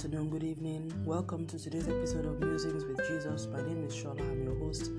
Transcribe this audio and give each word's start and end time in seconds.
afternoon, 0.00 0.30
good 0.30 0.44
evening. 0.44 0.90
Welcome 1.04 1.46
to 1.46 1.58
today's 1.58 1.86
episode 1.86 2.24
of 2.24 2.40
Musings 2.40 2.86
with 2.86 3.06
Jesus. 3.06 3.46
My 3.48 3.60
name 3.60 3.84
is 3.84 3.94
Shola. 3.94 4.22
I'm 4.22 4.42
your 4.42 4.58
host. 4.58 4.90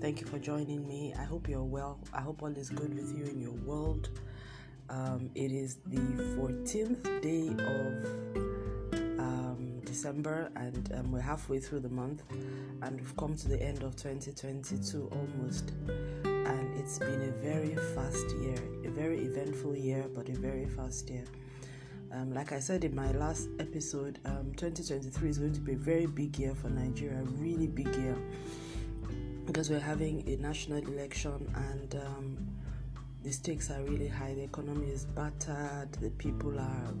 Thank 0.00 0.22
you 0.22 0.26
for 0.26 0.38
joining 0.38 0.88
me. 0.88 1.12
I 1.12 1.24
hope 1.24 1.46
you're 1.46 1.62
well. 1.62 1.98
I 2.14 2.22
hope 2.22 2.42
all 2.42 2.56
is 2.56 2.70
good 2.70 2.94
with 2.94 3.14
you 3.14 3.24
in 3.26 3.38
your 3.38 3.52
world. 3.52 4.08
Um, 4.88 5.28
it 5.34 5.52
is 5.52 5.76
the 5.84 5.98
14th 6.38 7.20
day 7.20 7.48
of 7.48 9.18
um, 9.18 9.82
December, 9.84 10.50
and 10.56 10.90
um, 10.94 11.12
we're 11.12 11.20
halfway 11.20 11.60
through 11.60 11.80
the 11.80 11.90
month, 11.90 12.22
and 12.80 12.98
we've 12.98 13.16
come 13.18 13.36
to 13.36 13.48
the 13.48 13.62
end 13.62 13.82
of 13.82 13.94
2022 13.96 15.10
almost. 15.12 15.72
And 16.24 16.80
it's 16.80 16.98
been 16.98 17.28
a 17.28 17.32
very 17.42 17.76
fast 17.94 18.34
year, 18.40 18.56
a 18.86 18.88
very 18.88 19.18
eventful 19.18 19.76
year, 19.76 20.06
but 20.14 20.30
a 20.30 20.32
very 20.32 20.64
fast 20.64 21.10
year. 21.10 21.24
Um, 22.16 22.32
like 22.32 22.52
I 22.52 22.60
said 22.60 22.82
in 22.84 22.94
my 22.94 23.12
last 23.12 23.50
episode, 23.58 24.20
um, 24.24 24.50
2023 24.56 25.28
is 25.28 25.38
going 25.38 25.52
to 25.52 25.60
be 25.60 25.72
a 25.72 25.76
very 25.76 26.06
big 26.06 26.38
year 26.38 26.54
for 26.54 26.70
Nigeria, 26.70 27.20
really 27.36 27.66
big 27.66 27.94
year, 27.94 28.16
because 29.44 29.68
we're 29.68 29.78
having 29.78 30.26
a 30.26 30.36
national 30.36 30.78
election 30.78 31.52
and 31.54 31.94
um, 31.96 32.38
the 33.22 33.30
stakes 33.30 33.70
are 33.70 33.82
really 33.82 34.08
high. 34.08 34.32
The 34.32 34.44
economy 34.44 34.86
is 34.86 35.04
battered, 35.04 35.92
the 36.00 36.08
people 36.16 36.58
are 36.58 36.94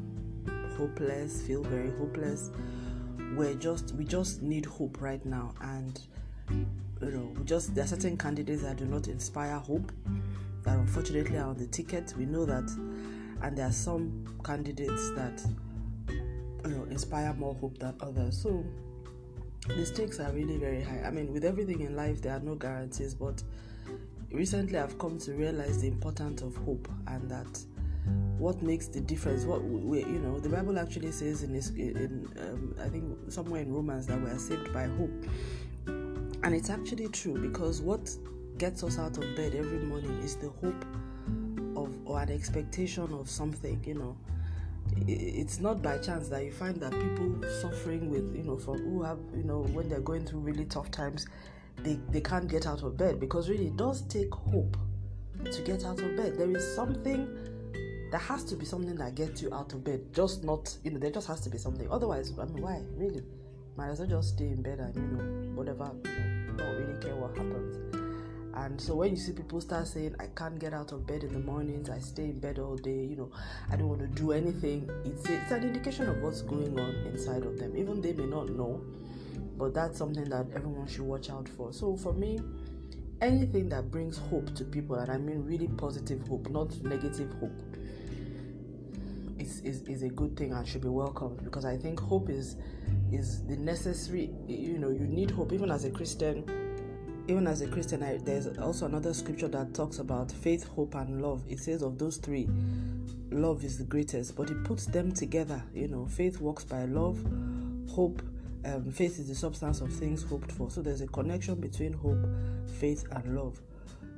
hopeless, 0.76 1.40
feel 1.46 1.62
very 1.62 1.96
hopeless. 1.96 2.50
We're 3.36 3.54
just 3.54 3.94
we 3.94 4.04
just 4.04 4.42
need 4.42 4.66
hope 4.66 5.00
right 5.00 5.24
now, 5.24 5.54
and 5.62 5.98
you 6.50 6.66
know, 7.00 7.32
we 7.38 7.44
just 7.44 7.74
there 7.74 7.84
are 7.84 7.88
certain 7.88 8.18
candidates 8.18 8.64
that 8.64 8.76
do 8.76 8.84
not 8.84 9.08
inspire 9.08 9.56
hope 9.56 9.92
that 10.64 10.76
unfortunately 10.76 11.38
are 11.38 11.48
on 11.48 11.56
the 11.56 11.68
ticket. 11.68 12.12
We 12.18 12.26
know 12.26 12.44
that 12.44 12.68
and 13.42 13.56
there 13.56 13.66
are 13.66 13.72
some 13.72 14.24
candidates 14.44 15.10
that 15.10 15.42
you 16.08 16.70
know 16.70 16.84
inspire 16.90 17.32
more 17.34 17.54
hope 17.54 17.78
than 17.78 17.94
others. 18.00 18.40
So 18.42 18.64
the 19.68 19.84
stakes 19.84 20.20
are 20.20 20.32
really 20.32 20.58
very 20.58 20.82
high. 20.82 21.02
I 21.04 21.10
mean 21.10 21.32
with 21.32 21.44
everything 21.44 21.80
in 21.80 21.96
life 21.96 22.22
there 22.22 22.32
are 22.36 22.40
no 22.40 22.54
guarantees 22.54 23.14
but 23.14 23.42
recently 24.32 24.78
i've 24.78 24.98
come 24.98 25.18
to 25.18 25.32
realize 25.32 25.80
the 25.80 25.86
importance 25.86 26.42
of 26.42 26.56
hope 26.56 26.88
and 27.06 27.30
that 27.30 27.46
what 28.38 28.62
makes 28.62 28.86
the 28.86 29.00
difference. 29.00 29.44
What 29.44 29.64
we, 29.64 30.00
you 30.00 30.18
know 30.18 30.38
the 30.38 30.48
bible 30.48 30.78
actually 30.78 31.10
says 31.12 31.42
in, 31.42 31.52
this, 31.52 31.70
in 31.70 32.28
um, 32.40 32.74
i 32.80 32.88
think 32.88 33.32
somewhere 33.32 33.62
in 33.62 33.72
romans 33.72 34.06
that 34.06 34.20
we 34.20 34.30
are 34.30 34.38
saved 34.38 34.72
by 34.72 34.84
hope. 34.84 35.24
And 35.86 36.54
it's 36.54 36.70
actually 36.70 37.08
true 37.08 37.36
because 37.38 37.80
what 37.80 38.08
gets 38.58 38.84
us 38.84 38.98
out 38.98 39.16
of 39.18 39.24
bed 39.36 39.54
every 39.54 39.80
morning 39.80 40.20
is 40.22 40.36
the 40.36 40.50
hope 40.50 40.84
an 42.16 42.30
expectation 42.30 43.12
of 43.12 43.28
something, 43.28 43.82
you 43.86 43.94
know. 43.94 44.16
It's 45.06 45.58
not 45.58 45.82
by 45.82 45.98
chance 45.98 46.28
that 46.28 46.44
you 46.44 46.52
find 46.52 46.76
that 46.76 46.92
people 46.92 47.42
suffering 47.60 48.08
with, 48.10 48.36
you 48.36 48.44
know, 48.44 48.56
from 48.56 48.78
who 48.78 49.02
have, 49.02 49.18
you 49.36 49.42
know, 49.42 49.62
when 49.72 49.88
they're 49.88 50.00
going 50.00 50.24
through 50.24 50.40
really 50.40 50.64
tough 50.64 50.90
times, 50.90 51.26
they, 51.78 51.98
they 52.10 52.20
can't 52.20 52.48
get 52.48 52.66
out 52.66 52.82
of 52.82 52.96
bed 52.96 53.18
because 53.18 53.48
really 53.48 53.66
it 53.66 53.76
does 53.76 54.02
take 54.02 54.32
hope 54.32 54.76
to 55.50 55.62
get 55.62 55.84
out 55.84 56.00
of 56.00 56.16
bed. 56.16 56.38
There 56.38 56.50
is 56.56 56.74
something 56.74 57.28
there 58.10 58.20
has 58.20 58.44
to 58.44 58.56
be 58.56 58.64
something 58.64 58.94
that 58.96 59.14
gets 59.14 59.42
you 59.42 59.52
out 59.52 59.72
of 59.72 59.84
bed. 59.84 60.00
Just 60.12 60.44
not, 60.44 60.74
you 60.84 60.90
know, 60.92 60.98
there 60.98 61.10
just 61.10 61.26
has 61.26 61.40
to 61.40 61.50
be 61.50 61.58
something. 61.58 61.90
Otherwise, 61.90 62.32
I 62.38 62.44
mean, 62.44 62.62
why? 62.62 62.80
Really? 62.94 63.22
Might 63.76 63.88
as 63.88 63.98
well 63.98 64.08
just 64.08 64.34
stay 64.34 64.46
in 64.46 64.62
bed 64.62 64.78
and, 64.78 64.94
you 64.94 65.02
know, 65.02 65.56
whatever, 65.56 65.90
you 66.04 66.10
know, 66.10 66.56
don't 66.56 66.76
really 66.76 67.00
care 67.00 67.16
what 67.16 67.36
happens. 67.36 67.95
And 68.56 68.80
so 68.80 68.94
when 68.94 69.10
you 69.10 69.16
see 69.16 69.32
people 69.32 69.60
start 69.60 69.86
saying, 69.86 70.14
I 70.18 70.28
can't 70.28 70.58
get 70.58 70.72
out 70.72 70.92
of 70.92 71.06
bed 71.06 71.24
in 71.24 71.32
the 71.34 71.40
mornings, 71.40 71.90
I 71.90 71.98
stay 71.98 72.24
in 72.24 72.38
bed 72.38 72.58
all 72.58 72.76
day, 72.76 73.04
you 73.04 73.14
know, 73.14 73.30
I 73.70 73.76
don't 73.76 73.88
want 73.88 74.00
to 74.00 74.06
do 74.06 74.32
anything, 74.32 74.88
it's, 75.04 75.28
it's 75.28 75.50
an 75.50 75.62
indication 75.62 76.08
of 76.08 76.22
what's 76.22 76.40
going 76.40 76.80
on 76.80 76.94
inside 77.06 77.42
of 77.44 77.58
them. 77.58 77.76
Even 77.76 78.00
they 78.00 78.14
may 78.14 78.24
not 78.24 78.48
know, 78.48 78.82
but 79.58 79.74
that's 79.74 79.98
something 79.98 80.24
that 80.30 80.46
everyone 80.54 80.86
should 80.86 81.02
watch 81.02 81.28
out 81.28 81.46
for. 81.50 81.70
So 81.70 81.96
for 81.98 82.14
me, 82.14 82.40
anything 83.20 83.68
that 83.68 83.90
brings 83.90 84.16
hope 84.16 84.54
to 84.54 84.64
people, 84.64 84.96
and 84.96 85.12
I 85.12 85.18
mean 85.18 85.44
really 85.44 85.68
positive 85.68 86.26
hope, 86.26 86.48
not 86.48 86.74
negative 86.82 87.34
hope, 87.38 87.62
is, 89.38 89.60
is, 89.60 89.82
is 89.82 90.02
a 90.02 90.08
good 90.08 90.34
thing 90.34 90.54
and 90.54 90.66
should 90.66 90.80
be 90.80 90.88
welcomed 90.88 91.44
because 91.44 91.66
I 91.66 91.76
think 91.76 92.00
hope 92.00 92.30
is 92.30 92.56
is 93.12 93.44
the 93.46 93.56
necessary 93.56 94.32
you 94.48 94.78
know 94.78 94.88
you 94.88 95.06
need 95.06 95.30
hope 95.30 95.52
even 95.52 95.70
as 95.70 95.84
a 95.84 95.90
Christian 95.90 96.65
even 97.28 97.46
as 97.46 97.60
a 97.60 97.66
Christian, 97.66 98.02
I, 98.02 98.18
there's 98.18 98.46
also 98.58 98.86
another 98.86 99.12
scripture 99.12 99.48
that 99.48 99.74
talks 99.74 99.98
about 99.98 100.30
faith, 100.30 100.68
hope, 100.68 100.94
and 100.94 101.22
love. 101.22 101.42
It 101.48 101.58
says 101.58 101.82
of 101.82 101.98
those 101.98 102.16
three, 102.18 102.48
love 103.30 103.64
is 103.64 103.78
the 103.78 103.84
greatest, 103.84 104.36
but 104.36 104.50
it 104.50 104.64
puts 104.64 104.86
them 104.86 105.12
together. 105.12 105.62
You 105.74 105.88
know, 105.88 106.06
faith 106.06 106.40
works 106.40 106.64
by 106.64 106.84
love, 106.84 107.18
hope. 107.90 108.22
Um, 108.64 108.90
faith 108.90 109.18
is 109.18 109.28
the 109.28 109.34
substance 109.34 109.80
of 109.80 109.92
things 109.92 110.22
hoped 110.22 110.52
for. 110.52 110.70
So 110.70 110.82
there's 110.82 111.00
a 111.00 111.06
connection 111.06 111.56
between 111.56 111.92
hope, 111.92 112.26
faith, 112.78 113.04
and 113.10 113.36
love. 113.36 113.60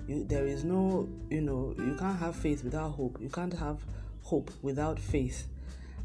You, 0.07 0.25
there 0.25 0.47
is 0.47 0.65
no, 0.65 1.09
you 1.31 1.41
know, 1.41 1.75
you 1.79 1.97
can't 1.99 2.19
have 2.19 2.37
faith 2.37 2.65
without 2.65 2.91
hope. 2.91 3.19
You 3.21 3.29
can't 3.29 3.53
have 3.55 3.79
hope 4.23 4.51
without 4.63 4.99
faith 4.99 5.47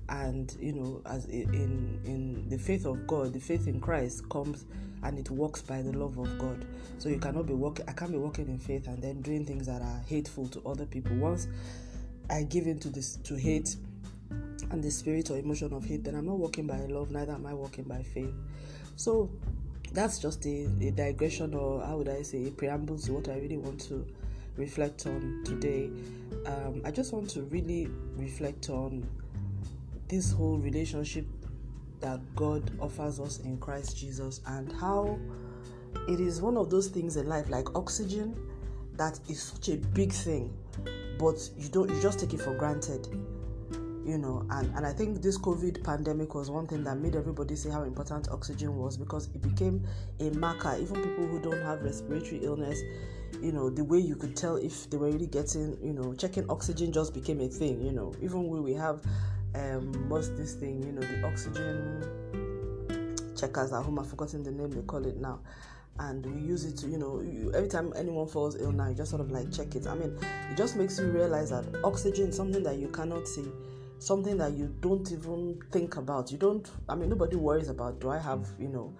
and 0.09 0.57
you 0.59 0.73
know 0.73 1.01
as 1.05 1.25
in 1.25 1.99
in 2.05 2.45
the 2.49 2.57
faith 2.57 2.85
of 2.85 3.07
god 3.07 3.33
the 3.33 3.39
faith 3.39 3.67
in 3.67 3.79
christ 3.79 4.27
comes 4.29 4.65
and 5.03 5.19
it 5.19 5.29
works 5.29 5.61
by 5.61 5.81
the 5.81 5.91
love 5.91 6.17
of 6.17 6.37
god. 6.39 6.65
So 6.97 7.09
you 7.09 7.19
cannot 7.19 7.45
be 7.45 7.53
working 7.53 7.85
i 7.87 7.91
can't 7.91 8.11
be 8.11 8.17
working 8.17 8.47
in 8.47 8.57
faith 8.57 8.87
and 8.87 9.01
then 9.01 9.21
doing 9.21 9.45
things 9.45 9.67
that 9.67 9.81
are 9.81 10.01
hateful 10.07 10.47
to 10.49 10.61
other 10.65 10.85
people. 10.85 11.15
Once 11.17 11.47
i 12.29 12.43
give 12.43 12.67
into 12.67 12.89
this 12.89 13.17
to 13.17 13.35
hate 13.35 13.75
and 14.71 14.83
the 14.83 14.89
spirit 14.89 15.29
or 15.29 15.37
emotion 15.37 15.73
of 15.73 15.85
hate 15.85 16.03
then 16.03 16.15
i'm 16.15 16.25
not 16.25 16.39
working 16.39 16.65
by 16.65 16.77
love 16.85 17.11
neither 17.11 17.33
am 17.33 17.45
i 17.45 17.53
working 17.53 17.83
by 17.83 18.01
faith. 18.01 18.33
So 18.95 19.29
that's 19.91 20.19
just 20.19 20.45
a, 20.45 20.67
a 20.81 20.91
digression 20.91 21.53
or 21.53 21.83
how 21.85 21.97
would 21.97 22.09
i 22.09 22.21
say 22.21 22.47
a 22.47 22.51
preamble 22.51 22.97
to 22.97 23.13
what 23.13 23.29
i 23.29 23.35
really 23.35 23.57
want 23.57 23.79
to 23.81 24.05
reflect 24.55 25.07
on 25.07 25.41
today. 25.43 25.89
Um, 26.45 26.81
i 26.85 26.91
just 26.91 27.11
want 27.11 27.29
to 27.31 27.41
really 27.43 27.89
reflect 28.15 28.69
on 28.69 29.07
this 30.07 30.31
whole 30.31 30.57
relationship 30.57 31.25
that 31.99 32.19
God 32.35 32.71
offers 32.79 33.19
us 33.19 33.39
in 33.39 33.57
Christ 33.57 33.97
Jesus 33.97 34.41
and 34.45 34.71
how 34.73 35.17
it 36.07 36.19
is 36.19 36.41
one 36.41 36.57
of 36.57 36.69
those 36.69 36.87
things 36.87 37.15
in 37.15 37.27
life 37.27 37.49
like 37.49 37.75
oxygen 37.75 38.35
that 38.97 39.19
is 39.29 39.41
such 39.41 39.69
a 39.69 39.77
big 39.77 40.11
thing 40.11 40.53
but 41.17 41.49
you 41.57 41.69
don't 41.69 41.89
you 41.89 42.01
just 42.01 42.19
take 42.19 42.33
it 42.33 42.41
for 42.41 42.53
granted 42.55 43.07
you 44.05 44.17
know? 44.17 44.45
And, 44.49 44.73
and 44.75 44.85
i 44.85 44.91
think 44.91 45.21
this 45.21 45.37
covid 45.37 45.83
pandemic 45.83 46.35
was 46.35 46.49
one 46.51 46.67
thing 46.67 46.83
that 46.83 46.97
made 46.97 47.15
everybody 47.15 47.55
say 47.55 47.69
how 47.69 47.83
important 47.83 48.27
oxygen 48.29 48.75
was 48.77 48.97
because 48.97 49.27
it 49.33 49.41
became 49.41 49.85
a 50.19 50.29
marker. 50.31 50.75
Even 50.79 50.95
people 50.95 51.27
who 51.27 51.39
don't 51.39 51.61
have 51.61 51.81
respiratory 51.83 52.43
illness 52.43 52.81
you 53.41 53.51
know 53.51 53.69
the 53.69 53.83
way 53.83 53.97
you 53.97 54.15
could 54.15 54.35
tell 54.35 54.57
if 54.57 54.89
they 54.89 54.97
were 54.97 55.09
really 55.09 55.25
getting 55.25 55.77
you 55.81 55.93
know 55.93 56.13
checking 56.13 56.47
oxygen 56.49 56.91
just 56.91 57.13
became 57.13 57.39
a 57.41 57.47
thing 57.47 57.81
you 57.81 57.91
know? 57.91 58.13
Even 58.21 58.47
when 58.47 58.61
we 58.61 58.73
have 58.73 59.01
um 59.55 60.09
what's 60.09 60.29
this 60.29 60.53
thing 60.55 60.83
you 60.83 60.91
know 60.91 61.01
the 61.01 61.27
oxygen 61.27 62.03
checkers 63.37 63.71
at 63.73 63.83
home 63.83 63.99
i've 63.99 64.07
forgotten 64.09 64.43
the 64.43 64.51
name 64.51 64.71
they 64.71 64.81
call 64.81 65.05
it 65.05 65.17
now. 65.17 65.39
And 65.99 66.25
we 66.25 66.41
use 66.41 66.65
it 66.65 66.75
to 66.77 66.87
you 66.87 66.97
know 66.97 67.21
you, 67.21 67.53
every 67.53 67.69
time 67.69 67.93
anyone 67.95 68.27
falls 68.27 68.59
ill 68.59 68.71
now 68.71 68.89
you 68.89 68.95
just 68.95 69.11
sort 69.11 69.21
of 69.21 69.29
like 69.29 69.51
check 69.51 69.75
it. 69.75 69.85
I 69.85 69.93
mean 69.93 70.17
it 70.49 70.57
just 70.57 70.75
makes 70.75 70.97
you 70.97 71.05
realize 71.05 71.51
that 71.51 71.65
oxygen 71.83 72.29
is 72.29 72.35
something 72.35 72.63
that 72.63 72.77
you 72.77 72.87
cannot 72.87 73.27
see 73.27 73.45
something 73.99 74.35
that 74.37 74.53
you 74.53 74.75
don't 74.81 75.09
even 75.11 75.61
think 75.71 75.97
about. 75.97 76.31
You 76.31 76.39
don't 76.39 76.67
i 76.89 76.95
mean 76.95 77.09
nobody 77.09 77.35
worries 77.35 77.69
about 77.69 77.99
do 77.99 78.09
i 78.09 78.17
have 78.17 78.47
you 78.59 78.69
know 78.69 78.91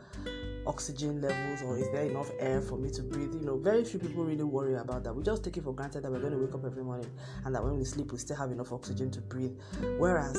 oxygen 0.66 1.22
levels 1.22 1.62
or 1.62 1.78
is 1.78 1.90
there 1.92 2.04
enough 2.04 2.32
air 2.40 2.62
for 2.62 2.78
me 2.78 2.90
to 2.92 3.02
breathe? 3.02 3.34
You 3.34 3.46
know, 3.46 3.58
very 3.58 3.84
few 3.84 4.00
people 4.00 4.24
really 4.24 4.44
worry 4.44 4.76
about 4.76 5.04
that. 5.04 5.14
We 5.14 5.24
just 5.24 5.44
take 5.44 5.58
it 5.58 5.64
for 5.64 5.74
granted 5.74 6.04
that 6.04 6.12
we're 6.12 6.20
going 6.20 6.34
to 6.34 6.40
wake 6.40 6.54
up 6.54 6.66
every 6.66 6.84
morning 6.84 7.10
and 7.46 7.54
that 7.56 7.64
when 7.64 7.78
we 7.78 7.86
sleep, 7.86 8.12
we 8.12 8.18
still 8.18 8.38
have 8.38 8.52
enough 8.52 8.72
oxygen 8.72 9.12
to 9.12 9.22
breathe. 9.22 9.58
Whereas 9.98 10.38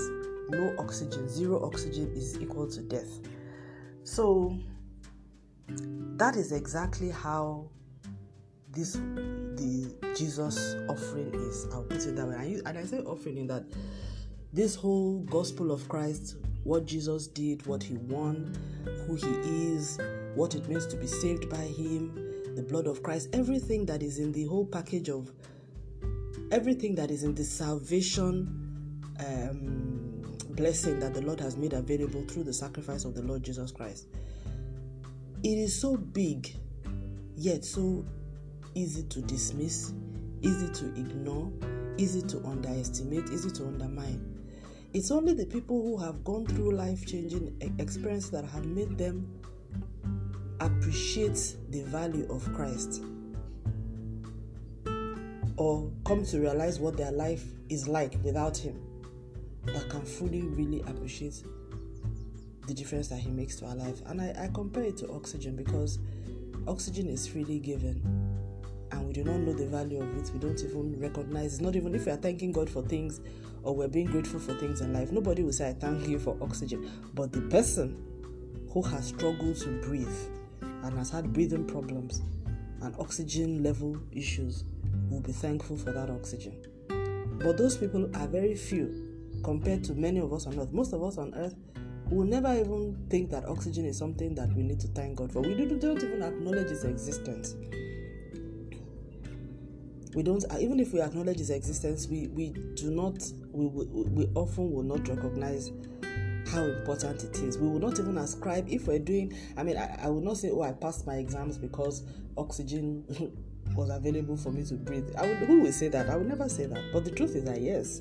no 0.51 0.75
oxygen, 0.79 1.29
zero 1.29 1.65
oxygen 1.65 2.13
is 2.15 2.39
equal 2.41 2.69
to 2.69 2.81
death. 2.83 3.21
So 4.05 4.59
that 5.69 6.37
is 6.37 6.53
exactly 6.53 7.11
how 7.11 7.71
this 8.71 8.95
the 8.95 9.95
Jesus 10.17 10.77
offering 10.89 11.33
is. 11.35 11.67
I'll 11.73 11.83
put 11.83 12.05
it 12.05 12.17
that 12.17 12.27
way. 12.27 12.61
And 12.67 12.79
I, 12.79 12.85
say 12.85 12.99
offering 12.99 13.39
in 13.39 13.47
that 13.49 13.65
this 14.53 14.75
whole 14.75 15.21
gospel 15.21 15.73
of 15.73 15.89
Christ 15.89 16.37
what 16.65 16.87
Jesus 16.87 17.27
did, 17.27 17.65
what 17.67 17.83
he 17.83 17.95
won, 17.95 18.53
who 19.07 19.15
he 19.17 19.73
is, 19.73 19.99
what 20.35 20.55
it 20.55 20.67
means 20.69 20.87
to 20.87 20.97
be 20.97 21.07
saved 21.07 21.49
by 21.49 21.57
him, 21.57 22.55
the 22.57 22.63
blood 22.63 22.87
of 22.87 23.03
Christ, 23.03 23.29
everything 23.33 23.87
that 23.87 24.03
is 24.03 24.19
in 24.19 24.33
the 24.33 24.45
whole 24.45 24.67
package 24.67 25.09
of 25.09 25.31
everything 26.51 26.95
that 26.95 27.11
is 27.11 27.23
in 27.23 27.35
the 27.35 27.45
salvation 27.45 29.01
um, 29.21 30.37
blessing 30.51 30.99
that 31.01 31.15
the 31.15 31.23
Lord 31.23 31.41
has 31.41 31.57
made 31.57 31.73
available 31.73 32.25
through 32.27 32.45
the 32.45 32.53
sacrifice 32.53 33.05
of 33.05 33.15
the 33.15 33.23
Lord 33.23 33.43
Jesus 33.43 33.71
Christ. 33.71 34.07
It 35.43 35.59
is 35.59 35.79
so 35.79 35.97
big, 35.97 36.55
yet 37.37 37.65
so 37.65 38.05
easy 38.75 39.03
to 39.05 39.21
dismiss, 39.23 39.93
easy 40.41 40.69
to 40.69 40.87
ignore, 40.95 41.53
easy 41.99 42.23
to 42.23 42.39
underestimate, 42.47 43.31
easy 43.31 43.51
to 43.51 43.67
undermine 43.67 44.34
it's 44.95 45.11
only 45.11 45.35
the 45.35 45.45
people 45.45 45.83
who 45.83 45.97
have 45.97 46.23
gone 46.23 46.47
through 46.47 46.71
life 46.71 47.05
changing 47.05 47.53
experience 47.79 48.29
that 48.31 48.45
have 48.45 48.65
made 48.65 48.97
them 48.97 49.29
appreciate 50.61 51.57
the 51.71 51.83
value 51.83 52.27
of 52.31 52.45
Christ 52.55 53.03
or 55.57 55.91
come 56.07 56.25
to 56.27 56.41
realize 56.41 56.79
what 56.79 56.97
their 56.97 57.11
life 57.11 57.45
is 57.69 57.89
like 57.89 58.15
without 58.23 58.57
Him 58.57 58.81
that 59.67 59.91
can 59.91 60.05
fully 60.05 60.43
really 60.43 60.81
appreciate 60.83 61.43
the 62.69 62.75
difference 62.75 63.09
that 63.09 63.19
He 63.19 63.31
makes 63.31 63.57
to 63.57 63.67
our 63.67 63.75
life. 63.75 64.01
And 64.07 64.21
I, 64.21 64.45
I 64.45 64.51
compare 64.55 64.85
it 64.85 64.97
to 64.99 65.11
oxygen 65.11 65.57
because 65.57 65.99
oxygen 66.69 67.09
is 67.09 67.27
freely 67.27 67.59
given 67.59 68.34
and 69.05 69.15
we 69.15 69.23
do 69.23 69.31
not 69.31 69.41
know 69.41 69.53
the 69.53 69.67
value 69.67 70.01
of 70.01 70.17
it. 70.17 70.31
We 70.33 70.39
don't 70.39 70.59
even 70.61 70.99
recognize 70.99 71.55
it's 71.55 71.61
not 71.61 71.77
even 71.77 71.95
if 71.95 72.07
we 72.07 72.13
are 72.13 72.17
thanking 72.17 72.53
God 72.53 72.71
for 72.71 72.83
things 72.83 73.21
or 73.63 73.75
we're 73.75 73.89
being 73.89 74.07
grateful 74.07 74.41
for 74.41 74.55
things 74.55 74.81
in 74.81 74.95
life. 74.95 75.13
Nobody 75.13 75.43
will 75.43 75.53
say, 75.53 75.69
I 75.69 75.73
thank 75.75 76.09
you 76.09 76.19
for 76.19 76.37
oxygen. 76.41 76.91
But 77.13 77.33
the 77.33 77.43
person 77.43 78.03
who 78.71 78.83
has 78.83 79.09
struggled 79.09 79.57
to 79.57 79.69
breathe 79.83 80.09
and 80.63 80.97
has 80.97 81.11
had 81.11 81.33
breathing 81.33 81.67
problems 81.67 82.23
and 82.81 82.95
oxygen 82.99 83.63
level 83.63 83.99
issues 84.11 84.65
will 85.11 85.21
be 85.21 85.33
thankful 85.33 85.77
for 85.77 85.93
that 85.93 86.09
oxygen. 86.09 86.57
But 87.39 87.59
those 87.59 87.77
people 87.77 88.11
are 88.17 88.27
very 88.27 88.55
few 88.55 89.31
compared 89.43 89.85
to 89.85 89.95
many 89.95 90.21
of 90.21 90.33
us 90.33 90.47
on 90.47 90.59
earth. 90.59 90.73
Most 90.73 90.95
of 90.95 91.03
us 91.03 91.19
on 91.19 91.35
earth 91.35 91.55
will 92.09 92.25
never 92.25 92.55
even 92.55 92.97
think 93.11 93.31
that 93.31 93.45
oxygen 93.47 93.85
is 93.85 93.99
something 93.99 94.35
that 94.35 94.49
we 94.55 94.63
need 94.63 94.81
to 94.81 94.89
thank 94.89 95.17
God 95.17 95.31
for. 95.31 95.41
We 95.43 95.55
don't 95.55 96.03
even 96.03 96.23
acknowledge 96.23 96.71
its 96.71 96.85
existence. 96.85 97.55
We 100.15 100.23
don't, 100.23 100.45
uh, 100.51 100.59
even 100.61 100.79
if 100.81 100.93
we 100.93 101.01
acknowledge 101.01 101.41
its 101.41 101.51
existence, 101.51 102.07
we, 102.07 102.29
we 102.29 102.51
do 102.75 102.91
not, 102.91 103.23
we, 103.53 103.67
we, 103.67 103.85
we 104.05 104.29
often 104.35 104.73
will 104.73 104.83
not 104.85 105.09
recognize 105.09 105.73
how 106.53 106.63
important 106.63 107.25
it 107.25 107.37
is. 107.39 107.59
We 107.59 107.69
will 107.69 107.81
not 107.81 107.99
even 107.99 108.19
ascribe, 108.19 108.69
if 108.69 108.87
we're 108.87 108.99
doing, 108.99 109.37
I 109.57 109.63
mean, 109.63 109.77
I, 109.77 110.05
I 110.05 110.09
will 110.09 110.21
not 110.21 110.37
say, 110.37 110.51
oh, 110.51 110.63
I 110.63 110.73
passed 110.73 111.07
my 111.07 111.17
exams 111.17 111.59
because 111.59 112.05
oxygen 112.37 113.05
was 113.75 113.91
available 113.91 114.37
for 114.37 114.53
me 114.53 114.63
to 114.65 114.75
breathe. 114.75 115.11
I 115.19 115.27
would, 115.27 115.37
who 115.39 115.61
will 115.63 115.73
say 115.73 115.89
that? 115.89 116.09
I 116.09 116.17
would 116.17 116.29
never 116.29 116.49
say 116.49 116.67
that. 116.67 116.93
But 116.93 117.05
the 117.05 117.11
truth 117.11 117.35
is 117.35 117.45
that 117.45 117.61
yes, 117.61 118.01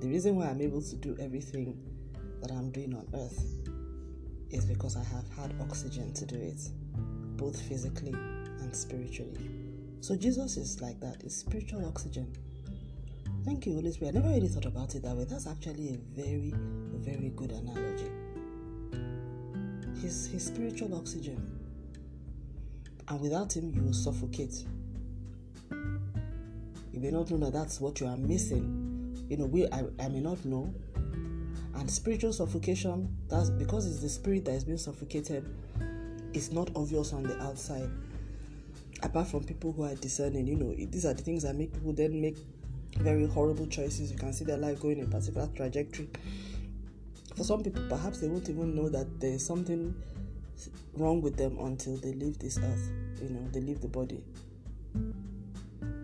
the 0.00 0.08
reason 0.08 0.36
why 0.36 0.46
I'm 0.46 0.60
able 0.60 0.82
to 0.82 0.96
do 0.96 1.16
everything 1.20 1.78
that 2.40 2.50
I'm 2.50 2.70
doing 2.70 2.94
on 2.94 3.06
earth 3.14 3.42
is 4.50 4.64
because 4.64 4.96
I 4.96 5.04
have 5.04 5.28
had 5.36 5.54
oxygen 5.60 6.12
to 6.14 6.24
do 6.24 6.36
it, 6.36 6.60
both 7.36 7.60
physically 7.60 8.12
and 8.12 8.74
spiritually. 8.74 9.63
So 10.04 10.14
Jesus 10.14 10.58
is 10.58 10.82
like 10.82 11.00
that, 11.00 11.22
it's 11.24 11.34
spiritual 11.34 11.86
oxygen. 11.86 12.30
Thank 13.46 13.64
you, 13.64 13.72
Holy 13.72 13.90
Spirit. 13.90 14.14
I 14.14 14.18
never 14.18 14.34
really 14.34 14.48
thought 14.48 14.66
about 14.66 14.94
it 14.94 15.02
that 15.02 15.16
way. 15.16 15.24
That's 15.24 15.46
actually 15.46 15.94
a 15.94 16.20
very, 16.20 16.52
very 16.96 17.32
good 17.34 17.52
analogy. 17.52 18.10
He's, 20.02 20.26
he's 20.26 20.44
spiritual 20.44 20.94
oxygen. 20.94 21.58
And 23.08 23.18
without 23.18 23.56
him, 23.56 23.72
you 23.74 23.80
will 23.80 23.94
suffocate. 23.94 24.66
You 25.72 27.00
may 27.00 27.10
not 27.10 27.30
know 27.30 27.38
that 27.38 27.54
that's 27.54 27.80
what 27.80 27.98
you 27.98 28.06
are 28.06 28.18
missing. 28.18 29.24
You 29.30 29.38
know, 29.38 29.46
we 29.46 29.64
I, 29.68 29.84
I 29.98 30.08
may 30.08 30.20
not 30.20 30.44
know. 30.44 30.70
And 31.76 31.90
spiritual 31.90 32.34
suffocation, 32.34 33.16
that's 33.30 33.48
because 33.48 33.86
it's 33.86 34.02
the 34.02 34.10
spirit 34.10 34.44
that 34.44 34.52
is 34.52 34.64
being 34.64 34.76
suffocated, 34.76 35.48
it's 36.34 36.52
not 36.52 36.68
obvious 36.76 37.14
on 37.14 37.22
the 37.22 37.42
outside. 37.42 37.88
Apart 39.04 39.28
from 39.28 39.44
people 39.44 39.70
who 39.70 39.84
are 39.84 39.94
discerning, 39.94 40.46
you 40.46 40.56
know, 40.56 40.74
these 40.74 41.04
are 41.04 41.12
the 41.12 41.22
things 41.22 41.42
that 41.42 41.54
make 41.54 41.72
people 41.74 41.92
then 41.92 42.20
make 42.22 42.38
very 42.96 43.26
horrible 43.26 43.66
choices. 43.66 44.10
You 44.10 44.16
can 44.16 44.32
see 44.32 44.46
their 44.46 44.56
life 44.56 44.80
going 44.80 44.98
in 44.98 45.04
a 45.04 45.08
particular 45.08 45.46
trajectory. 45.54 46.08
For 47.36 47.44
some 47.44 47.62
people, 47.62 47.82
perhaps 47.88 48.20
they 48.20 48.28
won't 48.28 48.48
even 48.48 48.74
know 48.74 48.88
that 48.88 49.20
there 49.20 49.32
is 49.32 49.44
something 49.44 49.94
wrong 50.94 51.20
with 51.20 51.36
them 51.36 51.58
until 51.58 51.98
they 51.98 52.14
leave 52.14 52.38
this 52.38 52.56
earth. 52.56 52.90
You 53.22 53.28
know, 53.28 53.46
they 53.52 53.60
leave 53.60 53.82
the 53.82 53.88
body. 53.88 54.24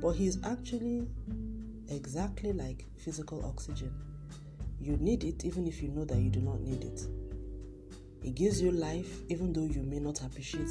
But 0.02 0.12
he's 0.12 0.38
actually 0.44 1.06
exactly 1.88 2.52
like 2.52 2.85
physical 2.97 3.44
oxygen. 3.47 3.93
You 4.79 4.99
need 4.99 5.25
it 5.25 5.44
even 5.47 5.67
if 5.67 5.82
you 5.82 5.88
know 5.88 6.05
that 6.05 6.19
you 6.19 6.29
do 6.29 6.41
not 6.41 6.61
need 6.61 6.85
it. 6.85 7.06
It 8.23 8.35
gives 8.35 8.61
you 8.61 8.73
life 8.73 9.23
even 9.31 9.55
though 9.55 9.64
you 9.64 9.82
may 9.82 10.00
not 10.00 10.20
appreciate 10.20 10.69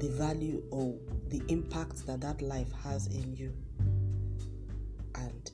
the 0.00 0.08
value 0.08 0.62
or 0.70 0.94
the 1.28 1.42
impact 1.48 2.06
that 2.06 2.20
that 2.20 2.40
life 2.42 2.72
has 2.84 3.06
in 3.08 3.34
you. 3.36 3.52
And 5.14 5.50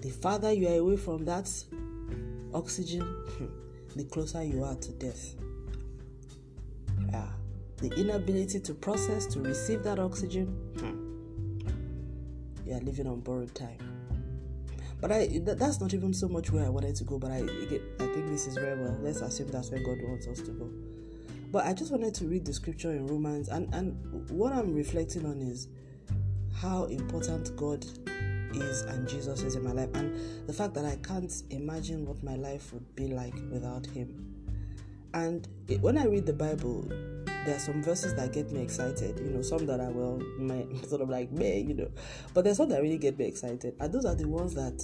the 0.00 0.10
farther 0.10 0.52
you 0.52 0.68
are 0.68 0.78
away 0.78 0.96
from 0.96 1.24
that 1.24 1.50
oxygen, 2.54 3.02
the 3.96 4.04
closer 4.04 4.42
you 4.42 4.64
are 4.64 4.74
to 4.76 4.92
death. 4.92 5.34
Yeah. 7.10 7.28
The 7.78 7.90
inability 7.94 8.60
to 8.60 8.74
process, 8.74 9.26
to 9.26 9.40
receive 9.40 9.82
that 9.84 9.98
oxygen, 9.98 10.46
hmm 10.78 11.08
you 12.68 12.74
are 12.74 12.80
living 12.80 13.06
on 13.06 13.20
borrowed 13.20 13.54
time. 13.54 13.78
But 15.00 15.12
I 15.12 15.40
that's 15.42 15.80
not 15.80 15.94
even 15.94 16.12
so 16.12 16.28
much 16.28 16.50
where 16.50 16.66
I 16.66 16.68
wanted 16.68 16.96
to 16.96 17.04
go, 17.04 17.18
but 17.18 17.30
I 17.30 17.38
I 17.38 18.06
think 18.12 18.28
this 18.28 18.46
is 18.46 18.54
very 18.54 18.80
well. 18.80 18.98
Let's 19.00 19.20
assume 19.20 19.48
that's 19.48 19.70
where 19.70 19.82
God 19.82 19.98
wants 20.02 20.26
us 20.26 20.40
to 20.42 20.50
go. 20.50 20.70
But 21.50 21.66
I 21.66 21.72
just 21.72 21.90
wanted 21.90 22.14
to 22.16 22.26
read 22.26 22.44
the 22.44 22.52
scripture 22.52 22.90
in 22.90 23.06
Romans 23.06 23.48
and, 23.48 23.72
and 23.74 24.30
what 24.30 24.52
I'm 24.52 24.74
reflecting 24.74 25.24
on 25.24 25.40
is 25.40 25.68
how 26.54 26.84
important 26.84 27.56
God 27.56 27.84
is 28.54 28.82
and 28.82 29.08
Jesus 29.08 29.42
is 29.42 29.54
in 29.56 29.64
my 29.64 29.72
life 29.72 29.90
and 29.94 30.46
the 30.46 30.52
fact 30.52 30.74
that 30.74 30.84
I 30.84 30.96
can't 30.96 31.32
imagine 31.50 32.04
what 32.06 32.22
my 32.22 32.34
life 32.34 32.72
would 32.72 32.94
be 32.94 33.08
like 33.08 33.34
without 33.50 33.86
him. 33.86 34.34
And 35.14 35.48
it, 35.68 35.80
when 35.80 35.96
I 35.96 36.04
read 36.04 36.26
the 36.26 36.32
Bible, 36.34 36.86
there 37.46 37.56
are 37.56 37.60
some 37.60 37.82
verses 37.82 38.14
that 38.16 38.32
get 38.32 38.52
me 38.52 38.60
excited, 38.60 39.18
you 39.18 39.30
know, 39.30 39.42
some 39.42 39.64
that 39.66 39.80
I 39.80 39.88
will 39.88 40.18
my 40.38 40.66
sort 40.86 41.00
of 41.00 41.08
like 41.08 41.32
me, 41.32 41.60
you 41.60 41.74
know, 41.74 41.88
but 42.34 42.44
there's 42.44 42.58
some 42.58 42.68
that 42.68 42.82
really 42.82 42.98
get 42.98 43.18
me 43.18 43.24
excited, 43.24 43.74
and 43.80 43.92
those 43.92 44.04
are 44.04 44.14
the 44.14 44.28
ones 44.28 44.54
that 44.54 44.82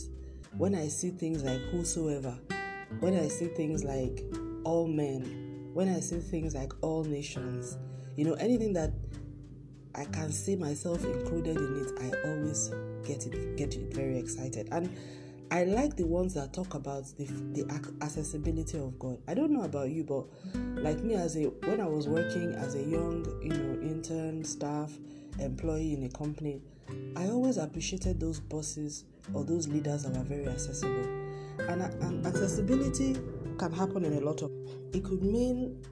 when 0.56 0.74
I 0.74 0.88
see 0.88 1.10
things 1.10 1.42
like 1.42 1.60
whosoever, 1.70 2.38
when 3.00 3.18
I 3.18 3.28
see 3.28 3.48
things 3.48 3.84
like 3.84 4.24
all 4.64 4.86
men, 4.86 5.43
when 5.74 5.88
I 5.88 6.00
see 6.00 6.18
things 6.18 6.54
like 6.54 6.72
all 6.82 7.04
nations, 7.04 7.76
you 8.16 8.24
know, 8.24 8.34
anything 8.34 8.72
that 8.74 8.92
I 9.94 10.04
can 10.06 10.32
see 10.32 10.56
myself 10.56 11.04
included 11.04 11.56
in 11.56 11.84
it, 11.84 11.92
I 12.00 12.28
always 12.28 12.70
get 13.04 13.26
it 13.26 13.56
get 13.56 13.74
it 13.74 13.92
very 13.92 14.18
excited 14.18 14.68
and 14.72 14.96
I 15.50 15.64
like 15.64 15.94
the 15.94 16.06
ones 16.06 16.34
that 16.34 16.52
talk 16.52 16.74
about 16.74 17.04
the, 17.16 17.26
the 17.26 17.64
accessibility 18.02 18.78
of 18.78 18.98
God. 18.98 19.18
I 19.28 19.34
don't 19.34 19.52
know 19.52 19.62
about 19.62 19.90
you, 19.90 20.02
but 20.02 20.24
like 20.82 20.98
me, 21.04 21.14
as 21.14 21.36
a 21.36 21.44
when 21.44 21.80
I 21.80 21.86
was 21.86 22.08
working 22.08 22.54
as 22.54 22.74
a 22.74 22.82
young, 22.82 23.24
you 23.42 23.50
know, 23.50 23.80
intern, 23.80 24.42
staff, 24.42 24.90
employee 25.38 25.92
in 25.92 26.02
a 26.04 26.08
company, 26.08 26.60
I 27.14 27.28
always 27.28 27.58
appreciated 27.58 28.18
those 28.18 28.40
bosses 28.40 29.04
or 29.32 29.44
those 29.44 29.68
leaders 29.68 30.02
that 30.04 30.16
were 30.16 30.24
very 30.24 30.48
accessible. 30.48 31.04
And, 31.68 31.82
and 31.82 32.26
accessibility 32.26 33.16
can 33.58 33.72
happen 33.72 34.04
in 34.04 34.14
a 34.14 34.20
lot 34.20 34.42
of. 34.42 34.50
It 34.92 35.04
could 35.04 35.22
mean, 35.22 35.84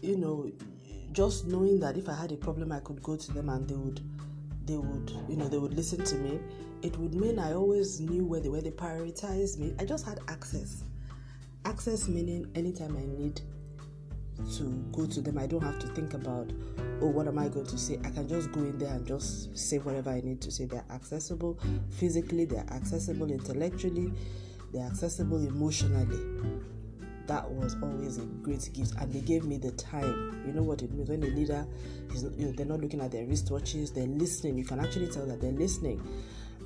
you 0.00 0.16
know, 0.16 0.50
just 1.12 1.46
knowing 1.46 1.80
that 1.80 1.96
if 1.96 2.08
I 2.08 2.14
had 2.14 2.32
a 2.32 2.36
problem, 2.36 2.72
I 2.72 2.80
could 2.80 3.02
go 3.02 3.16
to 3.16 3.32
them 3.32 3.48
and 3.48 3.68
they 3.68 3.74
would 3.74 4.00
they 4.66 4.76
would 4.76 5.10
you 5.28 5.36
know 5.36 5.48
they 5.48 5.58
would 5.58 5.74
listen 5.74 6.04
to 6.04 6.14
me. 6.16 6.38
It 6.82 6.96
would 6.96 7.14
mean 7.14 7.38
i 7.38 7.52
always 7.52 8.00
knew 8.00 8.24
where 8.24 8.40
they 8.40 8.48
were. 8.48 8.60
They 8.60 8.70
prioritized 8.70 9.58
me. 9.58 9.74
I 9.78 9.84
just 9.84 10.06
had 10.06 10.20
access. 10.28 10.84
Access 11.64 12.08
meaning 12.08 12.50
anytime 12.54 12.96
i 12.96 13.04
need 13.04 13.40
to 14.56 14.62
go 14.92 15.04
to 15.04 15.20
them 15.20 15.36
i 15.36 15.46
don't 15.46 15.62
have 15.62 15.78
to 15.78 15.86
think 15.88 16.14
about 16.14 16.50
oh 17.02 17.08
what 17.08 17.28
am 17.28 17.38
i 17.38 17.46
going 17.48 17.66
to 17.66 17.76
say? 17.76 17.98
I 18.04 18.10
can 18.10 18.26
just 18.26 18.50
go 18.52 18.60
in 18.60 18.78
there 18.78 18.94
and 18.94 19.06
just 19.06 19.56
say 19.58 19.76
whatever 19.78 20.08
i 20.08 20.20
need 20.22 20.40
to 20.40 20.50
say. 20.50 20.64
They're 20.64 20.84
accessible 20.90 21.58
physically 21.90 22.46
they're 22.46 22.64
accessible 22.70 23.30
intellectually 23.30 24.10
they're 24.72 24.86
accessible 24.86 25.46
emotionally 25.46 26.56
that 27.30 27.48
was 27.48 27.76
always 27.80 28.18
a 28.18 28.24
great 28.42 28.68
gift. 28.72 28.94
And 28.98 29.12
they 29.12 29.20
gave 29.20 29.44
me 29.44 29.56
the 29.56 29.70
time. 29.72 30.42
You 30.44 30.52
know 30.52 30.64
what 30.64 30.82
it 30.82 30.92
means 30.92 31.08
when 31.08 31.22
a 31.22 31.26
leader 31.26 31.64
is 32.12 32.24
you 32.36 32.46
know 32.46 32.52
they're 32.52 32.66
not 32.66 32.80
looking 32.80 33.00
at 33.00 33.12
their 33.12 33.24
wristwatches 33.24 33.94
they're 33.94 34.06
listening. 34.06 34.58
You 34.58 34.64
can 34.64 34.80
actually 34.80 35.06
tell 35.06 35.26
that 35.26 35.40
they're 35.40 35.52
listening. 35.52 36.02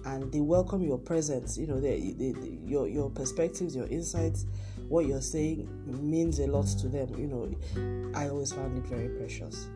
And 0.07 0.33
they 0.33 0.41
welcome 0.41 0.83
your 0.83 0.97
presence. 0.97 1.59
You 1.59 1.67
know 1.67 1.81
they, 1.81 2.15
they, 2.19 2.33
they, 2.33 2.59
your 2.65 2.89
your 2.89 3.11
perspectives 3.11 3.77
your 3.77 3.87
insights 3.89 4.47
what 4.89 5.05
you're 5.05 5.21
saying 5.21 5.69
means 5.87 6.39
a 6.39 6.47
lot 6.47 6.67
to 6.67 6.89
them. 6.89 7.15
You 7.19 7.27
know 7.27 8.13
i 8.19 8.29
always 8.29 8.53
found 8.53 8.79
it 8.79 8.87
very 8.87 9.09
precious. 9.09 9.69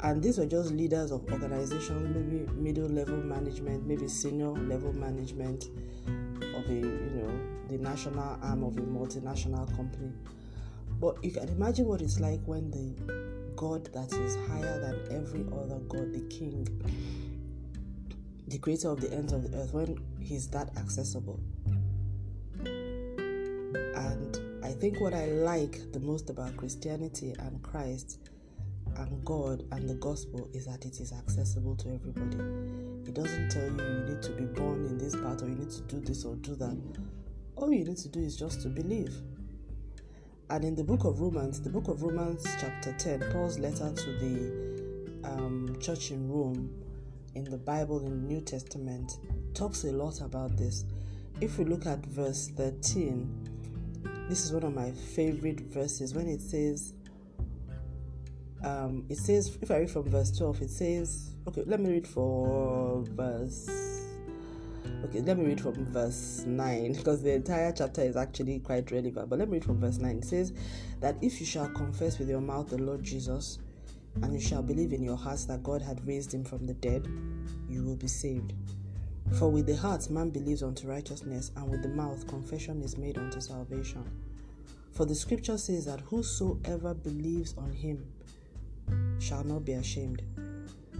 And 0.00 0.22
these 0.22 0.38
were 0.38 0.46
just 0.46 0.70
leaders 0.72 1.10
of 1.10 1.30
organizations 1.30 2.14
maybe 2.14 2.50
middle 2.52 2.88
level 2.88 3.16
management 3.16 3.86
maybe 3.86 4.08
senior 4.08 4.48
level 4.48 4.94
management 4.94 5.68
of 6.56 6.70
a 6.70 6.74
you 6.74 6.82
know 6.82 7.40
the 7.68 7.78
national 7.78 8.38
arm 8.42 8.64
of 8.64 8.76
a 8.76 8.82
multinational 8.82 9.66
company. 9.76 10.12
But 11.00 11.22
you 11.22 11.30
can 11.30 11.48
imagine 11.48 11.86
what 11.86 12.00
it's 12.00 12.20
like 12.20 12.40
when 12.46 12.70
the 12.70 13.52
God 13.56 13.92
that 13.92 14.12
is 14.12 14.36
higher 14.48 14.80
than 14.80 14.98
every 15.10 15.44
other 15.52 15.78
God, 15.88 16.12
the 16.12 16.20
King, 16.30 16.66
the 18.48 18.58
creator 18.58 18.88
of 18.88 19.00
the 19.00 19.12
ends 19.12 19.32
of 19.32 19.50
the 19.50 19.58
earth, 19.58 19.74
when 19.74 19.98
he's 20.20 20.48
that 20.48 20.76
accessible. 20.76 21.40
And 22.64 24.64
I 24.64 24.72
think 24.72 25.00
what 25.00 25.14
I 25.14 25.26
like 25.26 25.92
the 25.92 26.00
most 26.00 26.30
about 26.30 26.56
Christianity 26.56 27.34
and 27.38 27.62
Christ 27.62 28.18
and 28.98 29.24
God 29.24 29.64
and 29.72 29.88
the 29.88 29.94
gospel 29.94 30.48
is 30.52 30.66
that 30.66 30.84
it 30.84 31.00
is 31.00 31.12
accessible 31.12 31.76
to 31.76 31.94
everybody. 31.94 32.38
It 33.08 33.14
doesn't 33.14 33.50
tell 33.50 33.64
you 33.64 33.70
you 33.70 34.14
need 34.14 34.22
to 34.22 34.32
be 34.32 34.44
born 34.44 34.84
in 34.86 34.98
this 34.98 35.14
part 35.16 35.42
or 35.42 35.48
you 35.48 35.54
need 35.54 35.70
to 35.70 35.82
do 35.82 36.00
this 36.00 36.24
or 36.24 36.36
do 36.36 36.54
that. 36.56 36.76
All 37.56 37.72
you 37.72 37.84
need 37.84 37.96
to 37.98 38.08
do 38.08 38.20
is 38.20 38.36
just 38.36 38.62
to 38.62 38.68
believe. 38.68 39.14
And 40.50 40.64
in 40.64 40.74
the 40.74 40.84
book 40.84 41.04
of 41.04 41.20
Romans, 41.20 41.60
the 41.60 41.70
book 41.70 41.88
of 41.88 42.02
Romans, 42.02 42.46
chapter 42.60 42.92
10, 42.92 43.32
Paul's 43.32 43.58
letter 43.58 43.92
to 43.92 44.12
the 44.18 45.28
um, 45.28 45.76
church 45.80 46.10
in 46.10 46.30
Rome 46.30 46.70
in 47.36 47.44
the 47.44 47.58
Bible 47.58 47.98
in 47.98 48.10
the 48.10 48.34
New 48.34 48.40
Testament 48.40 49.18
talks 49.52 49.84
a 49.84 49.92
lot 49.92 50.22
about 50.22 50.56
this. 50.56 50.84
If 51.40 51.58
we 51.58 51.66
look 51.66 51.84
at 51.84 52.04
verse 52.06 52.48
13, 52.56 53.56
this 54.28 54.44
is 54.44 54.52
one 54.52 54.62
of 54.62 54.74
my 54.74 54.90
favorite 54.90 55.60
verses 55.60 56.14
when 56.14 56.28
it 56.28 56.40
says, 56.40 56.94
um, 58.64 59.04
it 59.08 59.18
says, 59.18 59.58
if 59.60 59.70
I 59.70 59.78
read 59.78 59.90
from 59.90 60.04
verse 60.04 60.36
12, 60.36 60.62
it 60.62 60.70
says, 60.70 61.30
okay, 61.46 61.62
let 61.66 61.80
me 61.80 61.90
read 61.90 62.06
for 62.06 63.02
verse, 63.10 63.68
okay, 65.04 65.20
let 65.20 65.38
me 65.38 65.46
read 65.46 65.60
from 65.60 65.84
verse 65.86 66.44
9 66.46 66.92
because 66.96 67.22
the 67.22 67.32
entire 67.32 67.72
chapter 67.72 68.02
is 68.02 68.16
actually 68.16 68.60
quite 68.60 68.90
relevant. 68.90 69.28
But 69.28 69.38
let 69.38 69.48
me 69.48 69.54
read 69.54 69.64
from 69.64 69.80
verse 69.80 69.98
9. 69.98 70.18
It 70.18 70.24
says 70.24 70.52
that 71.00 71.16
if 71.20 71.40
you 71.40 71.46
shall 71.46 71.68
confess 71.68 72.18
with 72.18 72.28
your 72.28 72.40
mouth 72.40 72.68
the 72.68 72.78
Lord 72.78 73.02
Jesus 73.02 73.58
and 74.22 74.32
you 74.32 74.40
shall 74.40 74.62
believe 74.62 74.92
in 74.92 75.02
your 75.02 75.16
hearts 75.16 75.44
that 75.44 75.62
God 75.62 75.82
had 75.82 76.06
raised 76.06 76.32
him 76.32 76.44
from 76.44 76.66
the 76.66 76.74
dead, 76.74 77.06
you 77.68 77.84
will 77.84 77.96
be 77.96 78.08
saved. 78.08 78.54
For 79.38 79.50
with 79.50 79.66
the 79.66 79.76
heart 79.76 80.08
man 80.08 80.30
believes 80.30 80.62
unto 80.62 80.88
righteousness, 80.88 81.50
and 81.56 81.68
with 81.68 81.82
the 81.82 81.88
mouth 81.88 82.26
confession 82.28 82.80
is 82.80 82.96
made 82.96 83.18
unto 83.18 83.40
salvation. 83.40 84.04
For 84.92 85.04
the 85.04 85.14
scripture 85.14 85.58
says 85.58 85.84
that 85.86 86.00
whosoever 86.00 86.94
believes 86.94 87.54
on 87.58 87.72
him 87.72 88.06
shall 89.18 89.44
not 89.44 89.64
be 89.64 89.72
ashamed. 89.72 90.22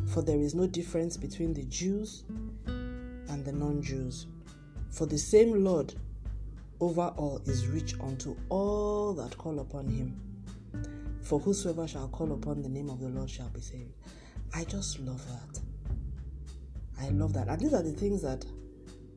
For 0.09 0.23
there 0.23 0.39
is 0.39 0.55
no 0.55 0.67
difference 0.67 1.17
between 1.17 1.53
the 1.53 1.65
Jews 1.65 2.25
and 2.67 3.45
the 3.45 3.53
non 3.53 3.83
Jews. 3.83 4.27
For 4.91 5.07
the 5.07 5.19
same 5.19 5.65
Lord 5.65 5.95
over 6.81 7.13
all 7.17 7.41
is 7.47 7.67
rich 7.67 7.95
unto 8.01 8.37
all 8.49 9.13
that 9.15 9.37
call 9.37 9.61
upon 9.61 9.89
him. 9.89 10.21
For 11.23 11.41
whosoever 11.41 11.89
shall 11.89 12.09
call 12.09 12.33
upon 12.33 12.63
the 12.63 12.69
name 12.69 12.89
of 12.89 13.01
the 13.01 13.09
Lord 13.09 13.29
shall 13.29 13.49
be 13.49 13.61
saved. 13.61 13.93
I 14.55 14.65
just 14.65 15.01
love 15.01 15.25
that. 15.27 15.61
I 17.01 17.09
love 17.11 17.33
that. 17.35 17.49
And 17.49 17.61
these 17.61 17.75
are 17.75 17.83
the 17.83 17.93
things 17.93 18.23
that 18.23 18.45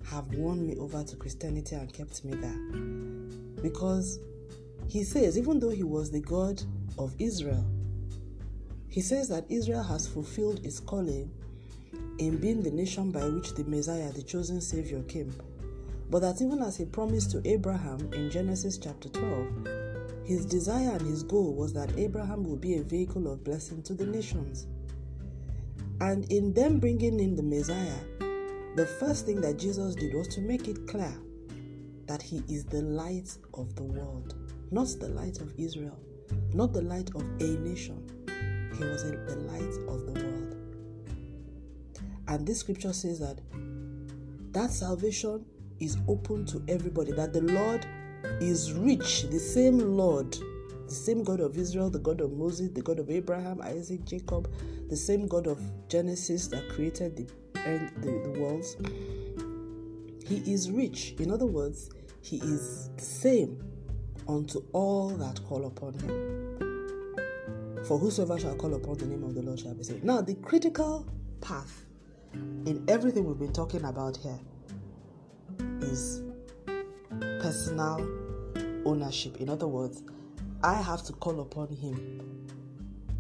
have 0.10 0.28
won 0.34 0.66
me 0.66 0.76
over 0.78 1.04
to 1.04 1.16
Christianity 1.16 1.76
and 1.76 1.94
kept 1.94 2.26
me 2.26 2.34
there. 2.36 3.62
Because 3.62 4.20
he 4.88 5.04
says, 5.04 5.38
even 5.38 5.60
though 5.60 5.70
he 5.70 5.84
was 5.84 6.10
the 6.10 6.22
God 6.22 6.62
of 6.98 7.14
Israel, 7.20 7.66
he 8.90 9.02
says 9.02 9.30
that 9.30 9.46
Israel 9.50 9.84
has 9.84 10.08
fulfilled 10.08 10.66
its 10.66 10.80
calling 10.80 11.32
in 12.18 12.38
being 12.38 12.62
the 12.62 12.72
nation 12.72 13.12
by 13.12 13.28
which 13.28 13.54
the 13.54 13.64
Messiah, 13.64 14.12
the 14.12 14.24
chosen 14.24 14.60
Savior, 14.60 15.02
came. 15.04 15.34
But 16.10 16.22
that 16.22 16.42
even 16.42 16.62
as 16.62 16.78
he 16.78 16.86
promised 16.86 17.32
to 17.32 17.42
Abraham 17.48 18.12
in 18.14 18.32
Genesis 18.32 18.78
chapter 18.78 19.10
12, 19.10 19.68
his 20.26 20.46
desire 20.46 20.92
and 20.92 21.02
his 21.02 21.24
goal 21.24 21.54
was 21.54 21.72
that 21.74 21.98
Abraham 21.98 22.44
would 22.44 22.62
be 22.62 22.76
a 22.76 22.84
vehicle 22.84 23.32
of 23.32 23.44
blessing 23.44 23.82
to 23.84 23.94
the 23.94 24.06
nations. 24.06 24.68
And 26.02 26.32
in 26.32 26.54
them 26.54 26.80
bringing 26.80 27.20
in 27.20 27.36
the 27.36 27.44
Messiah, 27.44 28.00
the 28.76 28.86
first 29.00 29.26
thing 29.26 29.40
that 29.42 29.58
Jesus 29.58 29.96
did 29.96 30.14
was 30.14 30.28
to 30.30 30.42
make 30.42 30.68
it 30.68 30.88
clear 30.88 31.14
that 32.08 32.22
he 32.22 32.44
is 32.48 32.66
the 32.66 32.82
light 32.82 33.38
of 33.54 33.76
the 33.76 33.84
world, 33.84 34.36
not 34.72 34.88
the 35.00 35.10
light 35.10 35.42
of 35.42 35.54
Israel, 35.58 36.00
not 36.54 36.74
the 36.74 36.82
light 36.82 37.10
of 37.16 37.22
a 37.40 37.58
nation. 37.60 38.04
He 38.80 38.86
was 38.86 39.04
the 39.04 39.36
light 39.36 39.88
of 39.88 40.06
the 40.08 40.24
world. 40.24 40.56
And 42.28 42.48
this 42.48 42.60
scripture 42.60 42.94
says 42.94 43.20
that 43.20 43.40
that 44.54 44.72
salvation 44.72 45.46
is 45.80 45.98
open 46.08 46.46
to 46.48 46.64
everybody, 46.68 47.12
that 47.12 47.34
the 47.34 47.42
Lord 47.42 47.86
is 48.42 48.74
rich, 48.74 49.24
the 49.30 49.40
same 49.40 49.78
Lord 49.78 50.36
the 50.90 50.96
same 50.96 51.24
God 51.24 51.40
of 51.40 51.56
Israel, 51.56 51.92
the 51.92 52.00
God 52.00 52.20
of 52.20 52.32
Moses, 52.32 52.70
the 52.72 52.82
God 52.82 52.98
of 52.98 53.12
Abraham, 53.12 53.62
Isaac, 53.62 54.04
Jacob, 54.06 54.52
the 54.90 54.96
same 54.96 55.28
God 55.28 55.46
of 55.46 55.62
Genesis 55.88 56.48
that 56.48 56.68
created 56.70 57.16
the, 57.16 57.26
the, 57.54 58.32
the 58.34 58.40
worlds. 58.40 58.76
He 60.28 60.38
is 60.52 60.72
rich. 60.72 61.14
In 61.20 61.32
other 61.32 61.46
words, 61.46 61.92
he 62.22 62.38
is 62.38 62.90
the 62.98 63.04
same 63.04 63.64
unto 64.28 64.64
all 64.74 65.10
that 65.10 65.44
call 65.46 65.68
upon 65.68 65.94
him. 65.94 66.49
For 67.90 67.98
whosoever 67.98 68.40
shall 68.40 68.54
call 68.54 68.76
upon 68.76 69.00
the 69.00 69.08
name 69.08 69.24
of 69.24 69.34
the 69.34 69.42
Lord 69.42 69.60
shall 69.60 69.74
be 69.74 69.84
saved. 69.84 70.04
Now, 70.04 70.22
the 70.22 70.36
critical 70.36 71.08
path 71.42 71.88
in 72.34 72.86
everything 72.88 73.26
we've 73.26 73.40
been 73.40 73.52
talking 73.52 73.84
about 73.84 74.16
here 74.16 74.40
is 75.82 76.22
personal 77.42 78.08
ownership. 78.86 79.38
In 79.38 79.50
other 79.50 79.66
words, 79.66 80.04
I 80.64 80.76
have 80.76 81.02
to 81.06 81.14
call 81.14 81.40
upon 81.40 81.70
Him 81.70 82.48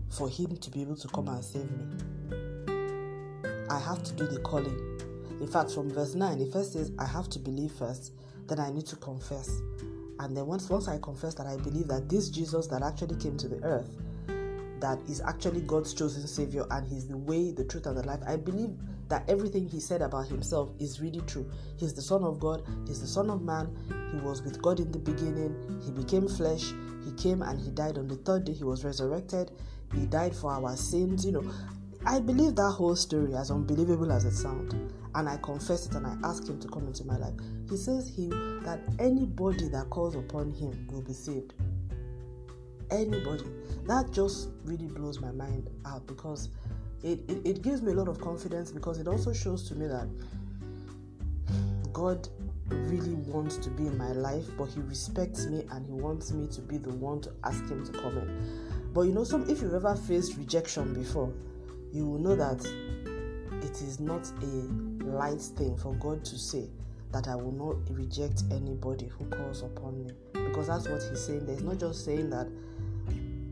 for 0.07 0.29
Him 0.29 0.55
to 0.57 0.69
be 0.69 0.83
able 0.83 0.97
to 0.97 1.07
come 1.07 1.29
and 1.29 1.43
save 1.43 1.67
me. 1.71 1.87
I 3.71 3.79
have 3.79 4.03
to 4.03 4.13
do 4.13 4.27
the 4.27 4.39
calling. 4.41 4.77
In 5.41 5.47
fact, 5.47 5.71
from 5.71 5.89
verse 5.89 6.13
9, 6.13 6.41
it 6.41 6.53
first 6.53 6.73
says, 6.73 6.91
I 6.99 7.05
have 7.05 7.27
to 7.29 7.39
believe 7.39 7.71
first, 7.71 8.13
then 8.47 8.59
I 8.59 8.69
need 8.69 8.85
to 8.85 8.97
confess. 8.97 9.49
And 10.19 10.37
then 10.37 10.45
once, 10.45 10.69
once 10.69 10.87
I 10.87 10.99
confess 10.99 11.33
that 11.33 11.47
I 11.47 11.57
believe 11.57 11.87
that 11.87 12.07
this 12.07 12.29
Jesus 12.29 12.67
that 12.67 12.83
actually 12.83 13.15
came 13.15 13.35
to 13.37 13.47
the 13.47 13.63
earth, 13.63 13.89
that 14.81 14.99
is 15.09 15.21
actually 15.21 15.61
God's 15.61 15.93
chosen 15.93 16.25
Savior 16.27 16.65
and 16.71 16.87
He's 16.87 17.07
the 17.07 17.17
way, 17.17 17.51
the 17.51 17.63
truth, 17.63 17.85
and 17.85 17.97
the 17.97 18.05
life, 18.05 18.19
I 18.27 18.35
believe 18.35 18.71
that 19.07 19.27
everything 19.29 19.67
He 19.67 19.79
said 19.79 20.01
about 20.01 20.27
Himself 20.27 20.69
is 20.79 21.01
really 21.01 21.21
true. 21.21 21.49
He's 21.77 21.93
the 21.93 22.01
Son 22.01 22.23
of 22.23 22.39
God, 22.39 22.63
He's 22.87 23.01
the 23.01 23.07
Son 23.07 23.29
of 23.29 23.41
Man, 23.41 23.75
He 24.11 24.19
was 24.19 24.41
with 24.41 24.61
God 24.61 24.79
in 24.79 24.91
the 24.91 24.99
beginning, 24.99 25.81
He 25.85 25.91
became 25.91 26.27
flesh, 26.27 26.73
he 27.05 27.11
came 27.11 27.41
and 27.41 27.59
he 27.59 27.71
died 27.71 27.97
on 27.97 28.07
the 28.07 28.17
third 28.17 28.45
day. 28.45 28.53
He 28.53 28.63
was 28.63 28.83
resurrected. 28.83 29.51
He 29.95 30.05
died 30.05 30.35
for 30.35 30.51
our 30.51 30.75
sins. 30.75 31.25
You 31.25 31.33
know, 31.33 31.51
I 32.05 32.19
believe 32.19 32.55
that 32.55 32.71
whole 32.71 32.95
story, 32.95 33.35
as 33.35 33.51
unbelievable 33.51 34.11
as 34.11 34.25
it 34.25 34.35
sounds, 34.35 34.73
and 35.15 35.27
I 35.27 35.37
confess 35.37 35.87
it 35.87 35.95
and 35.95 36.05
I 36.05 36.15
ask 36.23 36.47
him 36.47 36.59
to 36.59 36.67
come 36.67 36.85
into 36.85 37.05
my 37.05 37.17
life. 37.17 37.33
He 37.69 37.77
says 37.77 38.07
he 38.07 38.29
that 38.63 38.79
anybody 38.99 39.69
that 39.69 39.89
calls 39.89 40.15
upon 40.15 40.51
him 40.51 40.87
will 40.91 41.01
be 41.01 41.13
saved. 41.13 41.53
Anybody. 42.91 43.45
That 43.85 44.11
just 44.11 44.49
really 44.63 44.87
blows 44.87 45.19
my 45.19 45.31
mind 45.31 45.69
out 45.85 46.05
because 46.07 46.49
it, 47.03 47.19
it, 47.29 47.45
it 47.45 47.61
gives 47.61 47.81
me 47.81 47.91
a 47.91 47.95
lot 47.95 48.07
of 48.07 48.19
confidence 48.19 48.71
because 48.71 48.99
it 48.99 49.07
also 49.07 49.33
shows 49.33 49.67
to 49.69 49.75
me 49.75 49.87
that 49.87 50.07
God 51.93 52.27
really 52.69 53.13
wants 53.13 53.57
to 53.57 53.69
be 53.69 53.87
in 53.87 53.97
my 53.97 54.11
life, 54.11 54.45
but 54.57 54.69
he 54.69 54.79
respects 54.81 55.47
me 55.47 55.63
and 55.71 55.85
he 55.85 55.91
wants 55.91 56.31
me 56.31 56.47
to 56.47 56.61
be 56.61 56.77
the 56.77 56.91
one 56.91 57.21
to 57.21 57.31
ask 57.43 57.67
him 57.67 57.85
to 57.85 57.91
come 57.91 58.17
in. 58.17 58.91
But 58.93 59.01
you 59.01 59.13
know, 59.13 59.23
some 59.23 59.49
if 59.49 59.61
you've 59.61 59.73
ever 59.73 59.95
faced 59.95 60.37
rejection 60.37 60.93
before, 60.93 61.33
you 61.91 62.05
will 62.05 62.19
know 62.19 62.35
that 62.35 62.63
it 63.63 63.81
is 63.81 63.99
not 63.99 64.27
a 64.41 65.05
light 65.05 65.41
thing 65.41 65.75
for 65.77 65.93
God 65.95 66.23
to 66.25 66.37
say 66.37 66.69
that 67.11 67.27
I 67.27 67.35
will 67.35 67.51
not 67.51 67.97
reject 67.97 68.43
anybody 68.51 69.07
who 69.07 69.25
calls 69.25 69.63
upon 69.63 70.05
me. 70.05 70.11
Because 70.33 70.67
that's 70.67 70.87
what 70.87 71.01
he's 71.01 71.19
saying. 71.19 71.45
There's 71.45 71.63
not 71.63 71.79
just 71.79 72.05
saying 72.05 72.29
that 72.29 72.47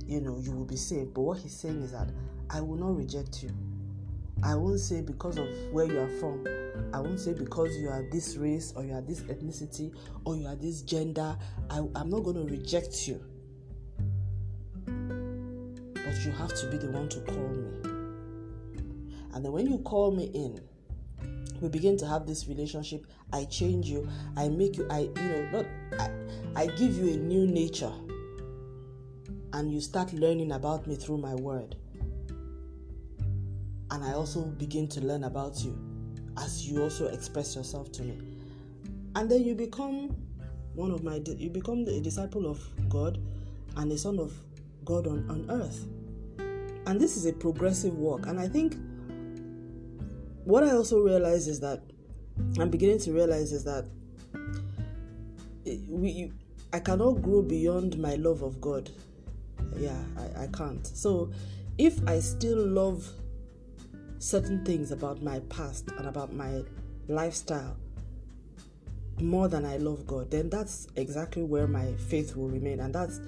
you 0.08 0.22
know 0.22 0.38
you 0.40 0.52
will 0.52 0.66
be 0.66 0.76
saved, 0.78 1.14
but 1.14 1.22
what 1.22 1.38
he's 1.38 1.54
saying 1.56 1.82
is 1.84 1.92
that 1.92 2.10
I 2.50 2.62
will 2.62 2.78
not 2.78 2.96
reject 2.96 3.44
you. 3.44 3.52
I 4.44 4.56
won't 4.56 4.80
say 4.80 5.02
because 5.02 5.38
of 5.38 5.48
where 5.72 5.86
you 5.86 6.00
are 6.00 6.08
from. 6.20 6.46
I 6.94 7.00
won't 7.00 7.20
say 7.20 7.34
because 7.34 7.76
you 7.78 7.90
are 7.90 8.04
this 8.12 8.38
race 8.38 8.72
or 8.76 8.84
you 8.84 8.94
are 8.94 9.02
this 9.02 9.22
ethnicity 9.22 9.94
or 10.26 10.36
you 10.36 10.48
are 10.48 10.56
this 10.56 10.82
gender. 10.82 11.36
I, 11.70 11.80
I'm 11.96 12.10
not 12.10 12.24
going 12.24 12.36
to 12.36 12.44
reject 12.44 13.08
you. 13.08 13.20
But 14.86 16.24
you 16.24 16.32
have 16.32 16.54
to 16.56 16.68
be 16.70 16.78
the 16.78 16.92
one 16.92 17.10
to 17.10 17.20
call 17.22 17.50
me. 17.50 17.68
And 19.34 19.44
then 19.44 19.52
when 19.52 19.68
you 19.68 19.80
call 19.80 20.12
me 20.12 20.26
in, 20.26 20.62
we 21.60 21.70
begin 21.70 21.98
to 21.98 22.08
have 22.08 22.28
this 22.28 22.48
relationship. 22.48 23.08
I 23.34 23.46
change 23.46 23.88
you. 23.88 24.08
I 24.36 24.48
make 24.50 24.78
you. 24.78 24.88
I 24.90 25.00
you 25.00 25.14
know 25.16 25.50
not. 25.52 25.66
I, 26.00 26.10
I 26.56 26.68
give 26.68 26.96
you 26.96 27.14
a 27.14 27.18
new 27.18 27.48
nature. 27.48 27.92
And 29.58 29.74
you 29.74 29.82
start 29.82 30.14
learning 30.14 30.52
about 30.52 30.88
me 30.88 30.96
through 30.96 31.18
my 31.18 31.36
word 31.36 31.76
and 33.92 34.04
I 34.04 34.14
also 34.14 34.42
begin 34.42 34.88
to 34.90 35.02
learn 35.02 35.24
about 35.24 35.64
you 35.64 35.78
as 36.38 36.70
you 36.70 36.84
also 36.84 37.08
express 37.08 37.56
yourself 37.56 37.92
to 37.94 38.04
me. 38.04 38.18
And 39.16 39.30
then 39.32 39.44
you 39.44 39.56
become 39.56 40.16
one 40.76 40.92
of 40.92 41.04
my 41.04 41.22
you 41.26 41.50
become 41.50 41.80
a 41.88 42.00
disciple 42.00 42.46
of 42.46 42.60
God 42.90 43.20
and 43.76 43.92
a 43.92 43.98
son 43.98 44.20
of 44.20 44.34
God 44.86 45.08
on, 45.08 45.30
on 45.30 45.50
earth. 45.50 45.88
And 46.86 47.02
this 47.02 47.18
is 47.18 47.26
a 47.26 47.34
progressive 47.34 47.96
walk. 47.96 48.28
And 48.28 48.40
I 48.40 48.48
think 48.48 48.78
what 50.44 50.64
I 50.64 50.72
also 50.72 51.00
realize 51.00 51.48
is 51.48 51.60
that 51.62 51.82
I'm 52.60 52.70
beginning 52.70 53.00
to 53.00 53.12
realize 53.14 53.52
is 53.52 53.64
that 53.64 53.86
eh, 55.66 55.78
we 55.90 56.32
I 56.74 56.80
cannot 56.80 57.22
grow 57.22 57.42
beyond 57.42 57.98
my 57.98 58.16
love 58.16 58.44
of 58.44 58.60
God. 58.62 58.92
Yeah, 59.79 60.01
I, 60.17 60.43
I 60.43 60.48
can't. 60.48 60.86
So 60.86 61.31
if 61.77 62.00
I 62.07 62.19
still 62.19 62.65
love 62.65 63.07
certain 64.19 64.65
things 64.65 64.91
about 64.91 65.22
my 65.22 65.39
past 65.41 65.89
and 65.98 66.07
about 66.07 66.34
my 66.34 66.63
lifestyle 67.07 67.77
more 69.19 69.48
than 69.48 69.65
I 69.65 69.77
love 69.77 70.05
God, 70.05 70.31
then 70.31 70.50
that's 70.50 70.88
exactly 70.96 71.43
where 71.43 71.67
my 71.67 71.93
faith 71.93 72.36
will 72.36 72.50
remain. 72.50 72.79
And 72.79 72.93
that's 72.93 73.19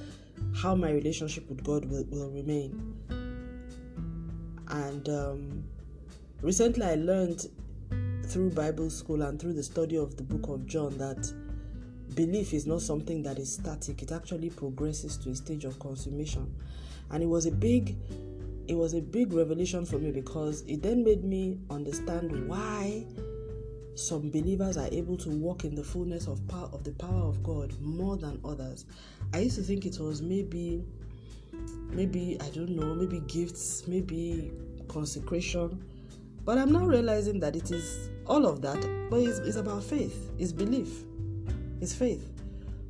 how 0.56 0.76
my 0.76 0.92
relationship 0.92 1.48
with 1.50 1.64
God 1.64 1.86
will, 1.86 2.06
will 2.10 2.30
remain. 2.30 2.96
And 4.70 5.10
um, 5.10 5.64
recently 6.42 6.86
I 6.86 6.96
learned 6.96 7.48
through 8.26 8.52
Bible 8.52 8.90
school 8.90 9.24
and 9.24 9.40
through 9.40 9.54
the 9.54 9.64
study 9.64 9.98
of 9.98 10.16
the 10.16 10.24
book 10.24 10.50
of 10.50 10.66
John 10.68 10.98
that 11.00 11.34
belief 12.16 12.54
is 12.54 12.66
not 12.66 12.82
something 12.82 13.24
that 13.24 13.40
is 13.40 13.54
static, 13.54 14.02
it 14.02 14.12
actually 14.12 14.50
progresses 14.50 15.18
to 15.18 15.30
a 15.30 15.36
stage 15.36 15.66
of 15.66 15.80
consummation. 15.80 16.54
And 17.12 17.24
it 17.24 17.28
was 17.28 17.46
a 17.46 17.52
big 17.52 17.98
it 18.68 18.78
was 18.78 18.94
a 18.94 19.02
big 19.02 19.34
revelation 19.34 19.84
for 19.84 19.98
me 19.98 20.12
because 20.12 20.62
it 20.68 20.84
then 20.84 21.04
made 21.04 21.24
me 21.24 21.58
understand 21.72 22.48
why 22.48 23.04
some 23.96 24.30
believers 24.30 24.78
are 24.78 24.88
able 24.92 25.18
to 25.18 25.30
walk 25.30 25.66
in 25.66 25.74
the 25.74 25.84
fullness 25.84 26.28
of 26.28 26.48
power 26.48 26.70
of 26.72 26.84
the 26.84 26.92
power 26.92 27.28
of 27.28 27.42
God 27.42 27.74
more 27.82 28.16
than 28.16 28.40
others. 28.46 28.86
I 29.34 29.40
used 29.40 29.56
to 29.56 29.64
think 29.64 29.86
it 29.86 29.98
was 30.00 30.22
maybe 30.22 30.84
maybe 31.90 32.38
I 32.42 32.50
don't 32.50 32.70
know, 32.70 32.94
maybe 32.94 33.22
gifts, 33.22 33.88
maybe 33.88 34.52
consecration. 34.88 35.84
But 36.46 36.58
I'm 36.58 36.72
now 36.72 36.86
realizing 36.86 37.40
that 37.42 37.56
it 37.56 37.72
is 37.72 38.10
all 38.26 38.46
of 38.46 38.62
that, 38.62 38.80
but 39.10 39.20
it's, 39.20 39.40
it's 39.40 39.58
about 39.58 39.84
faith, 39.84 40.32
it's 40.38 40.52
belief, 40.52 41.04
it's 41.82 41.94
faith. 41.94 42.28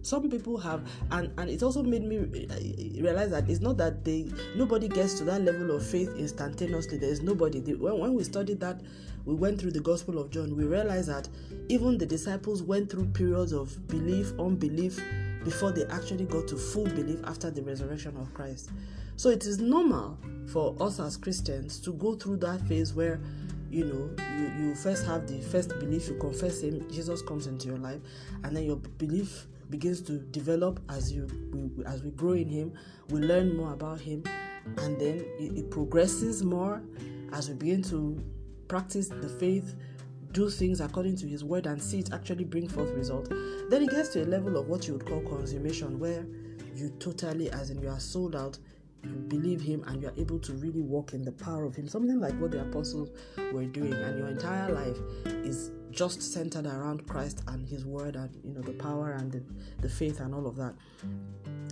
Some 0.01 0.29
people 0.29 0.57
have, 0.57 0.81
and 1.11 1.31
and 1.37 1.49
it 1.49 1.61
also 1.61 1.83
made 1.83 2.03
me 2.03 2.17
uh, 2.17 3.03
realize 3.03 3.31
that 3.31 3.49
it's 3.49 3.59
not 3.59 3.77
that 3.77 4.05
they 4.05 4.31
nobody 4.55 4.87
gets 4.87 5.15
to 5.15 5.25
that 5.25 5.41
level 5.41 5.71
of 5.75 5.85
faith 5.85 6.09
instantaneously. 6.17 6.97
There 6.97 7.09
is 7.09 7.21
nobody. 7.21 7.59
when 7.73 7.99
when 7.99 8.13
we 8.13 8.23
studied 8.23 8.61
that, 8.61 8.79
we 9.25 9.33
went 9.35 9.59
through 9.59 9.71
the 9.71 9.81
Gospel 9.81 10.17
of 10.17 10.31
John. 10.31 10.55
We 10.55 10.63
realized 10.63 11.09
that 11.09 11.27
even 11.67 11.97
the 11.97 12.05
disciples 12.05 12.63
went 12.63 12.89
through 12.89 13.07
periods 13.07 13.51
of 13.51 13.87
belief, 13.89 14.31
unbelief, 14.39 14.99
before 15.43 15.71
they 15.71 15.85
actually 15.85 16.25
got 16.25 16.47
to 16.47 16.55
full 16.55 16.85
belief 16.85 17.19
after 17.25 17.51
the 17.51 17.61
resurrection 17.61 18.15
of 18.17 18.33
Christ. 18.33 18.69
So 19.17 19.29
it 19.29 19.45
is 19.45 19.59
normal 19.59 20.17
for 20.47 20.77
us 20.79 21.01
as 21.01 21.17
Christians 21.17 21.77
to 21.81 21.91
go 21.91 22.15
through 22.15 22.37
that 22.37 22.61
phase 22.67 22.93
where 22.93 23.19
you 23.69 23.85
know 23.85 24.09
you, 24.37 24.67
you 24.67 24.75
first 24.75 25.05
have 25.05 25.27
the 25.27 25.39
first 25.49 25.69
belief 25.79 26.07
you 26.07 26.15
confess 26.15 26.61
him 26.61 26.85
jesus 26.89 27.21
comes 27.21 27.47
into 27.47 27.67
your 27.67 27.77
life 27.77 27.99
and 28.43 28.55
then 28.55 28.63
your 28.63 28.77
belief 28.77 29.47
begins 29.69 30.01
to 30.01 30.19
develop 30.31 30.79
as 30.89 31.11
you 31.11 31.27
we, 31.51 31.85
as 31.85 32.03
we 32.03 32.09
grow 32.11 32.33
in 32.33 32.47
him 32.47 32.73
we 33.09 33.19
learn 33.19 33.55
more 33.55 33.73
about 33.73 33.99
him 33.99 34.23
and 34.77 34.99
then 34.99 35.23
it, 35.39 35.57
it 35.57 35.71
progresses 35.71 36.43
more 36.43 36.81
as 37.33 37.49
we 37.49 37.55
begin 37.55 37.81
to 37.81 38.19
practice 38.67 39.07
the 39.07 39.29
faith 39.29 39.75
do 40.31 40.49
things 40.49 40.79
according 40.79 41.15
to 41.17 41.27
his 41.27 41.43
word 41.43 41.65
and 41.65 41.81
see 41.81 41.99
it 41.99 42.13
actually 42.13 42.43
bring 42.43 42.67
forth 42.67 42.89
result. 42.91 43.29
Then 43.69 43.83
it 43.83 43.89
gets 43.89 44.09
to 44.09 44.23
a 44.23 44.25
level 44.25 44.57
of 44.57 44.67
what 44.67 44.87
you 44.87 44.93
would 44.93 45.05
call 45.05 45.21
consummation 45.21 45.99
where 45.99 46.25
you 46.75 46.89
totally 46.99 47.49
as 47.51 47.71
in 47.71 47.81
you 47.81 47.89
are 47.89 47.99
sold 47.99 48.35
out 48.35 48.57
you 49.03 49.09
believe 49.27 49.61
him 49.61 49.83
and 49.87 50.01
you 50.01 50.07
are 50.07 50.13
able 50.17 50.39
to 50.39 50.53
really 50.53 50.81
walk 50.81 51.13
in 51.13 51.23
the 51.23 51.31
power 51.31 51.65
of 51.65 51.75
him 51.75 51.87
something 51.87 52.19
like 52.19 52.33
what 52.39 52.51
the 52.51 52.61
apostles 52.61 53.09
were 53.53 53.65
doing 53.65 53.93
and 53.93 54.17
your 54.17 54.27
entire 54.27 54.71
life 54.73 54.97
is 55.25 55.71
just 55.91 56.21
centered 56.21 56.65
around 56.65 57.07
Christ 57.07 57.41
and 57.47 57.67
His 57.67 57.85
Word 57.85 58.15
and 58.15 58.29
you 58.43 58.53
know 58.53 58.61
the 58.61 58.73
power 58.73 59.13
and 59.13 59.31
the, 59.31 59.43
the 59.81 59.89
faith 59.89 60.19
and 60.19 60.33
all 60.33 60.47
of 60.47 60.55
that. 60.57 60.73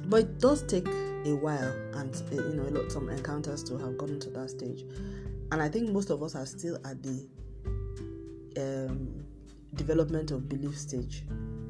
But 0.05 0.21
it 0.21 0.39
does 0.39 0.63
take 0.63 0.87
a 0.87 1.33
while 1.35 1.71
and 1.93 2.15
eh, 2.31 2.35
you 2.35 2.53
know 2.55 2.63
a 2.63 2.71
lot 2.71 2.91
some 2.91 3.09
encounters 3.09 3.63
to 3.65 3.77
have 3.77 3.97
gotten 3.97 4.19
to 4.21 4.29
that 4.31 4.49
stage, 4.49 4.83
and 5.51 5.61
I 5.61 5.69
think 5.69 5.89
most 5.91 6.09
of 6.09 6.23
us 6.23 6.35
are 6.35 6.45
still 6.45 6.77
at 6.85 7.01
the 7.03 7.27
um, 8.57 9.23
development 9.75 10.31
of 10.31 10.49
belief 10.49 10.77
stage, 10.77 11.23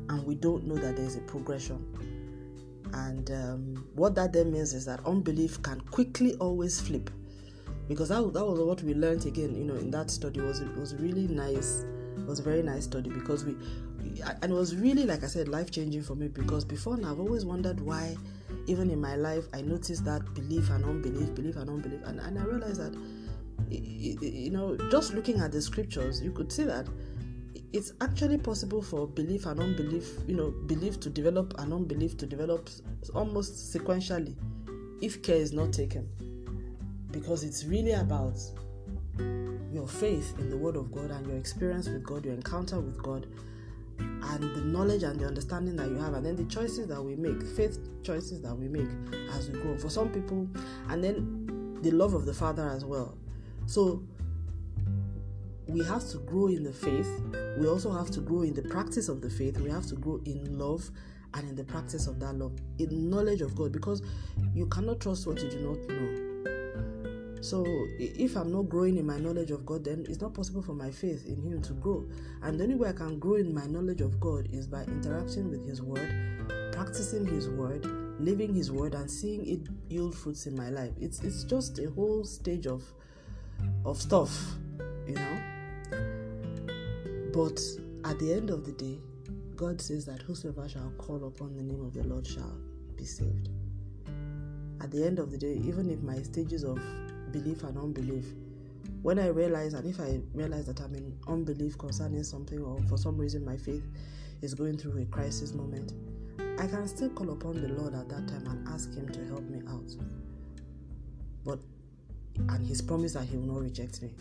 and 0.10 0.26
we 0.26 0.36
don't 0.36 0.66
know 0.66 0.76
that 0.76 0.96
there's 0.96 1.16
a 1.16 1.22
progression. 1.22 1.86
And 2.94 3.30
um, 3.32 3.86
what 3.96 4.16
that 4.16 4.34
then 4.34 4.52
means 4.52 4.74
is 4.74 4.86
that 4.86 5.06
unbelief 5.06 5.62
can 5.62 5.82
quickly 5.82 6.36
always 6.36 6.80
flip, 6.80 7.10
because 7.88 8.10
that, 8.10 8.22
that 8.34 8.46
was 8.46 8.60
what 8.60 8.82
we 8.84 8.94
learned 8.94 9.26
again. 9.26 9.56
You 9.56 9.64
know, 9.66 9.76
in 9.76 9.92
that 9.92 10.10
study. 10.12 10.42
Was 10.42 10.60
it 10.60 10.76
was 10.78 10.96
really 10.96 11.28
nice. 11.28 11.86
It 12.18 12.26
was 12.26 12.40
a 12.40 12.44
very 12.44 12.64
nice 12.64 12.86
study 12.86 13.12
because 13.12 13.46
we, 13.46 13.56
and 14.42 14.52
it 14.52 14.56
was 14.56 14.76
really, 14.76 15.06
like 15.06 15.24
I 15.24 15.28
said, 15.28 15.48
life 15.48 15.70
changing 15.70 16.02
for 16.02 16.16
me 16.16 16.28
because 16.28 16.66
before 16.66 16.98
now 16.98 17.12
I've 17.12 17.20
always 17.20 17.46
wondered 17.46 17.80
why, 17.80 18.18
even 18.66 18.90
in 18.90 19.00
my 19.00 19.16
life, 19.16 19.46
I 19.54 19.62
noticed 19.62 20.04
that 20.06 20.34
belief 20.34 20.72
and 20.72 20.84
unbelief, 20.84 21.36
belief 21.36 21.58
and 21.58 21.70
unbelief, 21.70 22.02
and, 22.06 22.20
and 22.20 22.40
I 22.40 22.44
realized 22.44 22.82
that, 22.82 23.00
you 23.70 24.50
know, 24.50 24.76
just 24.90 25.14
looking 25.14 25.40
at 25.40 25.52
the 25.52 25.62
scriptures, 25.62 26.20
you 26.20 26.32
could 26.32 26.52
see 26.52 26.64
that 26.64 26.88
it's 27.74 27.94
actually 28.02 28.38
possible 28.38 28.82
for 28.82 29.08
belief 29.08 29.46
and 29.46 29.60
unbelief, 29.60 30.10
you 30.28 30.36
know, 30.36 30.52
belief 30.52 31.00
to 31.02 31.10
develop 31.10 31.54
and 31.60 31.74
unbelief 31.74 32.18
to 32.18 32.26
develop 32.26 32.70
almost 33.14 33.74
sequentially 33.74 34.36
if 35.02 35.22
care 35.22 35.36
is 35.36 35.52
not 35.52 35.74
taken. 35.74 36.08
Because 37.12 37.44
it's 37.44 37.66
really 37.66 37.92
about 37.92 38.40
your 39.72 39.88
faith 39.88 40.34
in 40.40 40.50
the 40.50 40.58
Word 40.58 40.76
of 40.76 40.92
God 40.92 41.12
and 41.12 41.26
your 41.28 41.38
experience 41.38 41.88
with 41.88 42.04
God, 42.04 42.26
your 42.26 42.34
encounter 42.34 42.80
with 42.80 43.02
God, 43.02 43.28
and 44.00 44.56
the 44.56 44.62
knowledge 44.62 45.04
and 45.04 45.20
the 45.20 45.26
understanding 45.26 45.76
that 45.76 45.90
you 45.90 45.98
have, 45.98 46.14
and 46.14 46.26
then 46.26 46.36
the 46.36 46.46
choices 46.46 46.88
that 46.88 47.02
we 47.02 47.16
make, 47.16 47.42
faith 47.42 47.80
choices 48.04 48.42
that 48.42 48.56
we 48.56 48.68
make 48.68 48.88
as 49.32 49.50
we 49.50 49.60
grow. 49.60 49.78
For 49.78 49.90
some 49.90 50.10
people, 50.10 50.48
and 50.90 51.04
then 51.04 51.80
the 51.82 51.92
love 51.92 52.14
of 52.14 52.26
the 52.26 52.34
Father 52.34 52.70
as 52.70 52.86
well. 52.86 53.18
So 53.66 54.04
we 55.68 55.84
have 55.84 56.08
to 56.10 56.18
grow 56.20 56.48
in 56.48 56.64
the 56.64 56.74
faith. 56.74 57.10
We 57.58 57.68
also 57.68 57.92
have 57.92 58.10
to 58.12 58.22
grow 58.22 58.42
in 58.42 58.54
the 58.54 58.62
practice 58.62 59.10
of 59.10 59.22
the 59.22 59.30
faith. 59.30 59.60
We 59.60 59.70
have 59.70 59.86
to 59.88 59.96
grow 59.96 60.22
in 60.26 60.58
love 60.58 60.90
and 61.34 61.50
in 61.50 61.56
the 61.56 61.64
practice 61.64 62.08
of 62.08 62.20
that 62.20 62.34
love, 62.34 62.54
in 62.80 63.10
knowledge 63.10 63.42
of 63.42 63.56
God, 63.56 63.72
because 63.72 64.02
you 64.54 64.66
cannot 64.68 65.00
trust 65.00 65.28
what 65.28 65.42
you 65.42 65.50
do 65.50 65.60
not 65.60 65.78
know. 65.88 66.28
So 67.42 67.64
if 68.00 68.36
I'm 68.36 68.52
not 68.52 68.64
growing 68.64 68.98
in 68.98 69.06
my 69.06 69.18
knowledge 69.18 69.52
of 69.52 69.66
God, 69.66 69.84
then 69.84 70.06
it's 70.10 70.22
not 70.22 70.34
possible 70.34 70.62
for 70.62 70.74
my 70.74 70.90
faith 70.90 71.26
in 71.28 71.42
Him 71.42 71.62
to 71.64 71.74
grow. 71.74 72.06
And 72.42 72.60
the 72.60 72.64
only 72.64 72.76
way 72.76 72.90
I 72.90 72.94
can 72.94 73.20
grow 73.20 73.36
in 73.36 73.54
my 73.54 73.66
knowledge 73.68 74.02
of 74.02 74.20
God 74.20 74.48
is 74.52 74.68
by 74.68 74.84
interacting 74.84 75.50
with 75.50 75.68
His 75.68 75.82
Word, 75.82 76.72
practicing 76.72 77.26
His 77.26 77.50
Word, 77.50 77.86
living 78.20 78.56
His 78.56 78.72
Word, 78.72 78.96
and 78.96 79.10
seeing 79.10 79.46
it 79.46 79.68
yield 79.88 80.16
fruits 80.16 80.48
in 80.48 80.56
my 80.56 80.70
life. 80.70 80.94
It's 81.00 81.22
it's 81.22 81.44
just 81.44 81.78
a 81.80 81.90
whole 81.92 82.24
stage 82.24 82.66
of 82.66 82.84
of 83.86 84.02
stuff, 84.02 84.56
you 85.08 85.14
know. 85.14 85.57
But 87.34 87.62
at 88.06 88.20
the 88.20 88.34
end 88.34 88.50
of 88.50 88.66
the 88.66 88.72
day, 88.72 89.00
God 89.56 89.82
says 89.82 90.06
that 90.06 90.22
whosoever 90.22 90.68
shall 90.70 90.92
call 90.98 91.26
upon 91.26 91.56
the 91.56 91.64
name 91.64 91.84
of 91.84 91.94
the 91.94 92.04
Lord 92.04 92.26
shall 92.26 92.58
be 92.96 93.06
saved. 93.06 93.50
At 94.82 94.92
the 94.92 95.06
end 95.06 95.20
of 95.20 95.32
the 95.32 95.38
day, 95.38 95.54
even 95.66 95.90
if 95.90 96.02
my 96.02 96.22
stages 96.22 96.64
of 96.64 96.80
belief 97.32 97.64
and 97.64 97.78
unbelief. 97.78 98.26
When 99.02 99.20
I 99.20 99.28
realize, 99.28 99.74
and 99.74 99.86
if 99.86 100.00
I 100.00 100.20
realize 100.34 100.66
that 100.66 100.82
I'm 100.82 100.96
in 100.96 101.18
unbelief 101.28 101.78
concerning 101.78 102.24
something, 102.24 102.60
or 102.60 102.80
for 102.90 102.98
some 102.98 103.18
reason 103.18 103.46
my 103.46 103.58
faith 103.58 103.88
is 104.42 104.54
going 104.54 104.78
through 104.78 105.02
a 105.02 105.06
crisis 105.06 105.54
moment, 105.54 105.94
I 106.60 106.68
can 106.68 106.88
still 106.88 107.10
call 107.10 107.32
upon 107.32 107.62
the 107.62 107.68
Lord 107.68 107.94
at 107.94 108.10
that 108.10 108.28
time 108.28 108.46
and 108.48 108.68
ask 108.68 108.94
Him 108.94 109.10
to 109.10 109.26
help 109.26 109.44
me 109.44 109.62
out. 109.68 109.92
But, 111.46 111.60
and 112.50 112.66
His 112.66 112.82
promise 112.82 113.14
that 113.14 113.26
He 113.26 113.38
will 113.38 113.54
not 113.54 113.62
reject 113.62 114.02
me. 114.02 114.12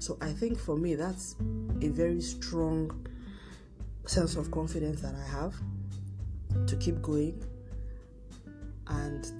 So 0.00 0.18
I 0.20 0.32
think 0.32 0.58
for 0.58 0.76
me, 0.76 0.96
that's 0.96 1.36
a 1.80 1.88
very 1.88 2.20
strong 2.20 3.06
sense 4.06 4.34
of 4.34 4.50
confidence 4.50 5.00
that 5.02 5.14
I 5.14 5.40
have 5.40 5.54
to 6.66 6.76
keep 6.76 7.00
going 7.00 7.40
and 8.88 9.30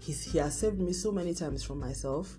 He's, 0.00 0.24
he 0.24 0.38
has 0.38 0.58
saved 0.58 0.80
me 0.80 0.92
so 0.92 1.12
many 1.12 1.34
times 1.34 1.62
from 1.62 1.78
myself, 1.78 2.38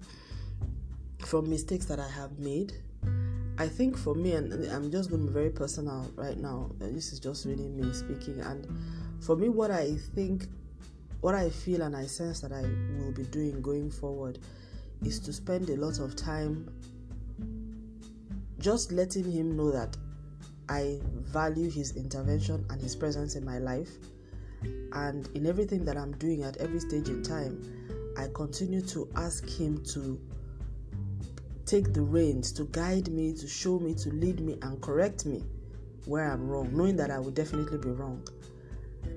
from 1.19 1.49
mistakes 1.49 1.85
that 1.85 1.99
I 1.99 2.07
have 2.09 2.39
made. 2.39 2.73
I 3.57 3.67
think 3.67 3.97
for 3.97 4.15
me, 4.15 4.33
and 4.33 4.51
I'm 4.71 4.91
just 4.91 5.11
going 5.11 5.21
to 5.21 5.27
be 5.27 5.33
very 5.33 5.51
personal 5.51 6.11
right 6.15 6.37
now, 6.37 6.71
this 6.79 7.13
is 7.13 7.19
just 7.19 7.45
really 7.45 7.67
me 7.67 7.93
speaking. 7.93 8.39
And 8.41 8.67
for 9.21 9.35
me, 9.35 9.47
what 9.47 9.69
I 9.69 9.95
think, 10.15 10.47
what 11.21 11.35
I 11.35 11.51
feel, 11.51 11.83
and 11.83 11.95
I 11.95 12.07
sense 12.07 12.41
that 12.41 12.51
I 12.51 12.63
will 12.97 13.11
be 13.11 13.23
doing 13.23 13.61
going 13.61 13.91
forward 13.91 14.39
is 15.05 15.19
to 15.19 15.33
spend 15.33 15.69
a 15.69 15.75
lot 15.75 15.99
of 15.99 16.15
time 16.15 16.69
just 18.59 18.91
letting 18.91 19.29
him 19.29 19.57
know 19.57 19.71
that 19.71 19.97
I 20.69 20.99
value 21.03 21.69
his 21.69 21.95
intervention 21.95 22.65
and 22.69 22.81
his 22.81 22.95
presence 22.95 23.35
in 23.35 23.43
my 23.43 23.57
life 23.57 23.89
and 24.93 25.29
in 25.35 25.45
everything 25.45 25.85
that 25.85 25.97
I'm 25.97 26.11
doing 26.17 26.43
at 26.43 26.57
every 26.57 26.79
stage 26.79 27.07
in 27.07 27.23
time, 27.23 27.61
I 28.17 28.27
continue 28.33 28.81
to 28.87 29.09
ask 29.15 29.47
Him 29.47 29.83
to 29.85 30.19
take 31.65 31.93
the 31.93 32.01
reins, 32.01 32.51
to 32.53 32.65
guide 32.65 33.07
me, 33.09 33.33
to 33.33 33.47
show 33.47 33.79
me, 33.79 33.93
to 33.95 34.09
lead 34.09 34.41
me, 34.41 34.57
and 34.61 34.81
correct 34.81 35.25
me 35.25 35.43
where 36.05 36.29
I'm 36.29 36.47
wrong, 36.47 36.75
knowing 36.75 36.97
that 36.97 37.09
I 37.11 37.19
will 37.19 37.31
definitely 37.31 37.77
be 37.77 37.89
wrong. 37.89 38.27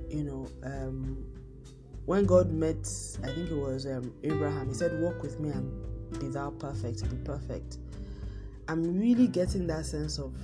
you 0.09 0.23
know, 0.23 0.47
um, 0.63 1.27
when 2.07 2.27
God 2.27 2.53
met, 2.53 2.87
I 3.23 3.29
think 3.29 3.51
it 3.51 3.57
was 3.57 3.87
um, 3.87 4.13
Abraham, 4.23 4.69
he 4.69 4.75
said, 4.75 5.01
Walk 5.01 5.23
with 5.23 5.41
me 5.41 5.51
and 5.51 6.21
be 6.21 6.29
thou 6.29 6.51
perfect, 6.51 7.09
be 7.11 7.17
perfect. 7.25 7.79
I'm 8.69 8.99
really 8.99 9.27
getting 9.27 9.67
that 9.69 9.87
sense 9.87 10.19
of 10.19 10.35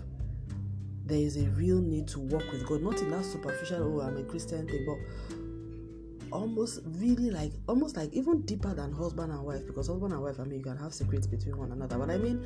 there 1.04 1.18
is 1.18 1.36
a 1.36 1.48
real 1.50 1.80
need 1.80 2.06
to 2.08 2.20
walk 2.20 2.44
with 2.52 2.66
God, 2.66 2.82
not 2.82 3.00
in 3.00 3.10
that 3.10 3.24
superficial, 3.24 4.00
oh, 4.00 4.00
I'm 4.00 4.16
a 4.16 4.22
Christian 4.22 4.66
thing, 4.66 4.86
but 4.86 6.30
almost 6.32 6.80
really 6.84 7.30
like, 7.30 7.52
almost 7.68 7.96
like 7.96 8.12
even 8.12 8.42
deeper 8.42 8.72
than 8.72 8.92
husband 8.92 9.32
and 9.32 9.42
wife, 9.44 9.66
because 9.66 9.88
husband 9.88 10.12
and 10.12 10.22
wife, 10.22 10.38
I 10.38 10.44
mean, 10.44 10.58
you 10.58 10.64
can 10.64 10.76
have 10.76 10.94
secrets 10.94 11.26
between 11.26 11.56
one 11.56 11.72
another, 11.72 11.98
but 11.98 12.10
I 12.10 12.18
mean, 12.18 12.44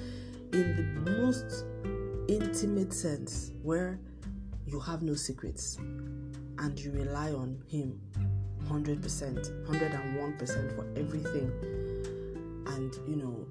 in 0.52 1.04
the 1.04 1.10
most 1.22 1.64
intimate 2.28 2.92
sense, 2.92 3.52
where 3.62 4.00
you 4.66 4.80
have 4.80 5.02
no 5.02 5.14
secrets 5.14 5.76
and 5.76 6.78
you 6.78 6.92
rely 6.92 7.32
on 7.32 7.62
Him 7.68 8.00
100%, 8.68 9.66
101% 9.66 10.76
for 10.76 10.86
everything. 10.98 11.52
And 12.66 12.94
you 13.06 13.16
know, 13.16 13.46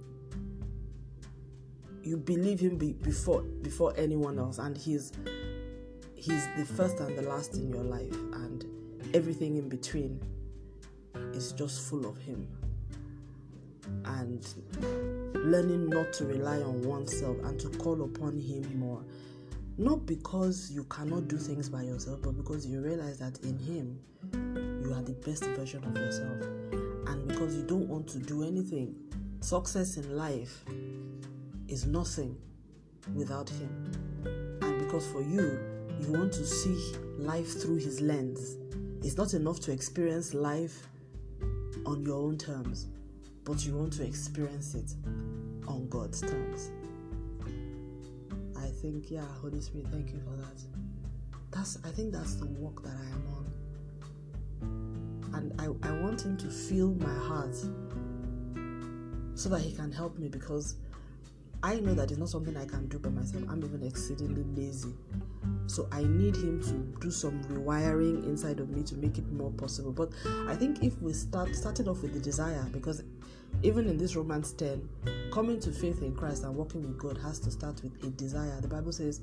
you 2.03 2.17
believe 2.17 2.59
him 2.59 2.77
be, 2.77 2.93
before 2.93 3.41
before 3.41 3.93
anyone 3.97 4.37
else. 4.39 4.57
And 4.57 4.77
he's 4.77 5.11
he's 6.15 6.47
the 6.57 6.65
first 6.65 6.99
and 6.99 7.17
the 7.17 7.23
last 7.23 7.55
in 7.55 7.69
your 7.69 7.83
life. 7.83 8.13
And 8.33 8.65
everything 9.13 9.57
in 9.57 9.69
between 9.69 10.19
is 11.33 11.53
just 11.53 11.89
full 11.89 12.05
of 12.05 12.17
him. 12.17 12.47
And 14.05 14.45
learning 15.33 15.89
not 15.89 16.13
to 16.13 16.25
rely 16.25 16.57
on 16.61 16.81
oneself 16.83 17.37
and 17.43 17.59
to 17.59 17.69
call 17.69 18.03
upon 18.03 18.39
him 18.39 18.79
more. 18.79 19.03
Not 19.77 20.05
because 20.05 20.71
you 20.71 20.83
cannot 20.85 21.27
do 21.27 21.37
things 21.37 21.67
by 21.67 21.81
yourself 21.81 22.21
but 22.21 22.37
because 22.37 22.65
you 22.65 22.79
realize 22.81 23.17
that 23.17 23.39
in 23.39 23.57
him 23.57 23.99
you 24.93 24.99
are 24.99 25.03
the 25.03 25.13
best 25.13 25.45
version 25.45 25.83
of 25.83 25.95
yourself. 25.95 26.41
And 27.07 27.27
because 27.27 27.55
you 27.55 27.63
don't 27.63 27.87
want 27.87 28.07
to 28.09 28.19
do 28.19 28.43
anything 28.43 28.95
success 29.41 29.97
in 29.97 30.15
life 30.15 30.63
is 31.67 31.85
nothing 31.85 32.37
without 33.13 33.49
him. 33.49 34.59
And 34.61 34.79
because 34.79 35.05
for 35.07 35.21
you 35.21 35.59
you 35.99 36.11
want 36.11 36.31
to 36.33 36.45
see 36.45 36.95
life 37.17 37.61
through 37.61 37.77
his 37.77 38.01
lens 38.01 38.57
it's 39.03 39.17
not 39.17 39.33
enough 39.33 39.59
to 39.61 39.71
experience 39.71 40.33
life 40.33 40.87
on 41.85 42.03
your 42.05 42.17
own 42.17 42.37
terms 42.37 42.87
but 43.43 43.65
you 43.65 43.75
want 43.75 43.93
to 43.93 44.03
experience 44.05 44.75
it 44.75 44.93
on 45.67 45.87
god's 45.89 46.21
terms. 46.21 46.71
I 48.57 48.67
think 48.81 49.11
yeah 49.11 49.25
holy 49.41 49.59
spirit 49.59 49.87
thank 49.91 50.11
you 50.11 50.19
for 50.19 50.35
that. 50.37 50.61
That's 51.51 51.77
i 51.83 51.89
think 51.89 52.13
that's 52.13 52.35
the 52.35 52.45
work 52.45 52.81
that 52.83 52.95
i 52.95 53.09
am 53.11 53.27
on 53.35 53.52
and 55.33 55.53
I, 55.59 55.65
I 55.87 55.91
want 56.01 56.21
him 56.21 56.37
to 56.37 56.47
feel 56.47 56.93
my 56.95 57.13
heart 57.13 57.55
so 59.35 59.49
that 59.49 59.61
he 59.61 59.71
can 59.71 59.91
help 59.91 60.17
me 60.17 60.29
because 60.29 60.75
I 61.63 61.79
know 61.79 61.93
that 61.93 62.11
it's 62.11 62.19
not 62.19 62.29
something 62.29 62.57
I 62.57 62.65
can 62.65 62.87
do 62.89 62.99
by 62.99 63.09
myself. 63.09 63.45
I'm 63.49 63.63
even 63.63 63.83
exceedingly 63.83 64.43
lazy. 64.43 64.93
So 65.67 65.87
I 65.93 66.03
need 66.03 66.35
him 66.35 66.61
to 66.63 66.99
do 66.99 67.09
some 67.09 67.41
rewiring 67.45 68.25
inside 68.25 68.59
of 68.59 68.69
me 68.69 68.83
to 68.83 68.95
make 68.95 69.17
it 69.17 69.31
more 69.31 69.49
possible. 69.51 69.93
But 69.93 70.11
I 70.47 70.55
think 70.55 70.83
if 70.83 71.01
we 71.01 71.13
start 71.13 71.55
started 71.55 71.87
off 71.87 72.01
with 72.01 72.13
the 72.13 72.19
desire, 72.19 72.67
because 72.73 73.03
even 73.61 73.87
in 73.87 73.97
this 73.97 74.15
Romans 74.17 74.51
10, 74.53 74.89
coming 75.31 75.59
to 75.61 75.71
faith 75.71 76.01
in 76.01 76.13
Christ 76.13 76.43
and 76.43 76.53
walking 76.53 76.81
with 76.81 76.97
God 76.97 77.17
has 77.19 77.39
to 77.39 77.51
start 77.51 77.81
with 77.81 77.93
a 78.03 78.07
desire. 78.07 78.59
The 78.59 78.67
Bible 78.67 78.91
says, 78.91 79.21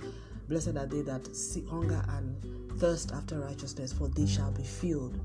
Blessed 0.51 0.77
are 0.77 0.87
they 0.87 1.03
that 1.03 1.35
see 1.35 1.65
hunger 1.65 2.05
and 2.09 2.81
thirst 2.81 3.13
after 3.13 3.39
righteousness, 3.39 3.93
for 3.93 4.09
they 4.09 4.27
shall 4.27 4.51
be 4.51 4.65
filled. 4.65 5.17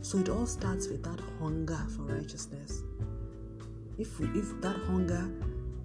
So 0.00 0.18
it 0.18 0.28
all 0.28 0.44
starts 0.44 0.88
with 0.88 1.04
that 1.04 1.20
hunger 1.38 1.78
for 1.94 2.02
righteousness. 2.02 2.82
If 3.96 4.18
we, 4.18 4.26
if 4.36 4.60
that 4.60 4.74
hunger, 4.88 5.30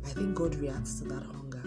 I 0.03 0.09
think 0.09 0.33
God 0.33 0.55
reacts 0.55 0.99
to 1.01 1.03
that 1.09 1.21
hunger. 1.27 1.61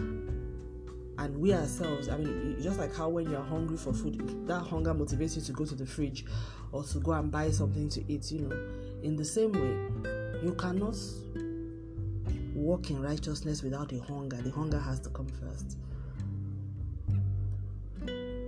And 1.18 1.36
we 1.38 1.54
ourselves, 1.54 2.08
I 2.08 2.16
mean, 2.16 2.56
just 2.60 2.80
like 2.80 2.92
how 2.96 3.10
when 3.10 3.30
you're 3.30 3.44
hungry 3.44 3.76
for 3.76 3.92
food, 3.92 4.48
that 4.48 4.66
hunger 4.66 4.92
motivates 4.92 5.36
you 5.36 5.42
to 5.42 5.52
go 5.52 5.64
to 5.66 5.76
the 5.76 5.86
fridge 5.86 6.24
or 6.72 6.82
to 6.82 6.98
go 6.98 7.12
and 7.12 7.30
buy 7.30 7.52
something 7.52 7.88
to 7.90 8.12
eat, 8.12 8.32
you 8.32 8.40
know. 8.40 8.56
In 9.04 9.14
the 9.14 9.24
same 9.24 9.52
way, 9.52 10.42
you 10.42 10.52
cannot 10.54 10.96
walk 12.56 12.90
in 12.90 13.00
righteousness 13.00 13.62
without 13.62 13.92
a 13.92 14.00
hunger. 14.00 14.38
The 14.38 14.50
hunger 14.50 14.80
has 14.80 14.98
to 15.00 15.10
come 15.10 15.28
first. 15.28 15.76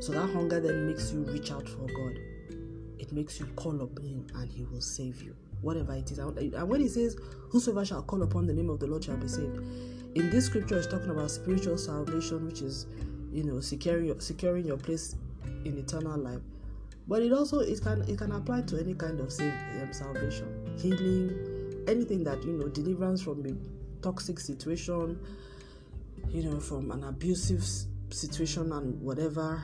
So 0.00 0.12
that 0.12 0.30
hunger 0.30 0.60
then 0.60 0.86
makes 0.86 1.12
you 1.12 1.20
reach 1.20 1.52
out 1.52 1.68
for 1.68 1.86
God. 1.86 2.18
It 2.98 3.12
makes 3.12 3.38
you 3.38 3.46
call 3.56 3.80
upon 3.82 4.04
Him 4.04 4.26
and 4.34 4.50
He 4.50 4.64
will 4.64 4.80
save 4.80 5.22
you. 5.22 5.36
Whatever 5.60 5.94
it 5.94 6.10
is. 6.10 6.18
And 6.18 6.68
when 6.68 6.80
He 6.80 6.88
says, 6.88 7.16
Whosoever 7.50 7.84
shall 7.84 8.02
call 8.02 8.22
upon 8.22 8.46
the 8.46 8.54
name 8.54 8.70
of 8.70 8.80
the 8.80 8.86
Lord 8.86 9.04
shall 9.04 9.16
be 9.16 9.28
saved. 9.28 9.58
In 10.14 10.30
this 10.30 10.46
scripture, 10.46 10.78
it's 10.78 10.86
talking 10.86 11.10
about 11.10 11.30
spiritual 11.30 11.76
salvation, 11.76 12.46
which 12.46 12.62
is, 12.62 12.86
you 13.32 13.44
know, 13.44 13.60
securing 13.60 14.06
your, 14.06 14.20
securing 14.20 14.66
your 14.66 14.76
place 14.76 15.16
in 15.64 15.76
eternal 15.76 16.18
life. 16.18 16.40
But 17.06 17.22
it 17.22 17.32
also 17.32 17.58
it 17.58 17.80
can 17.82 18.02
it 18.02 18.18
can 18.18 18.32
apply 18.32 18.62
to 18.62 18.78
any 18.78 18.94
kind 18.94 19.20
of 19.20 19.32
save, 19.32 19.52
um, 19.82 19.92
salvation, 19.92 20.46
healing, 20.78 21.84
anything 21.88 22.24
that 22.24 22.42
you 22.44 22.52
know, 22.52 22.68
deliverance 22.68 23.20
from 23.20 23.44
a 23.44 24.02
toxic 24.02 24.38
situation, 24.38 25.18
you 26.28 26.44
know, 26.44 26.60
from 26.60 26.90
an 26.92 27.04
abusive 27.04 27.64
situation 28.10 28.72
and 28.72 29.00
whatever. 29.00 29.62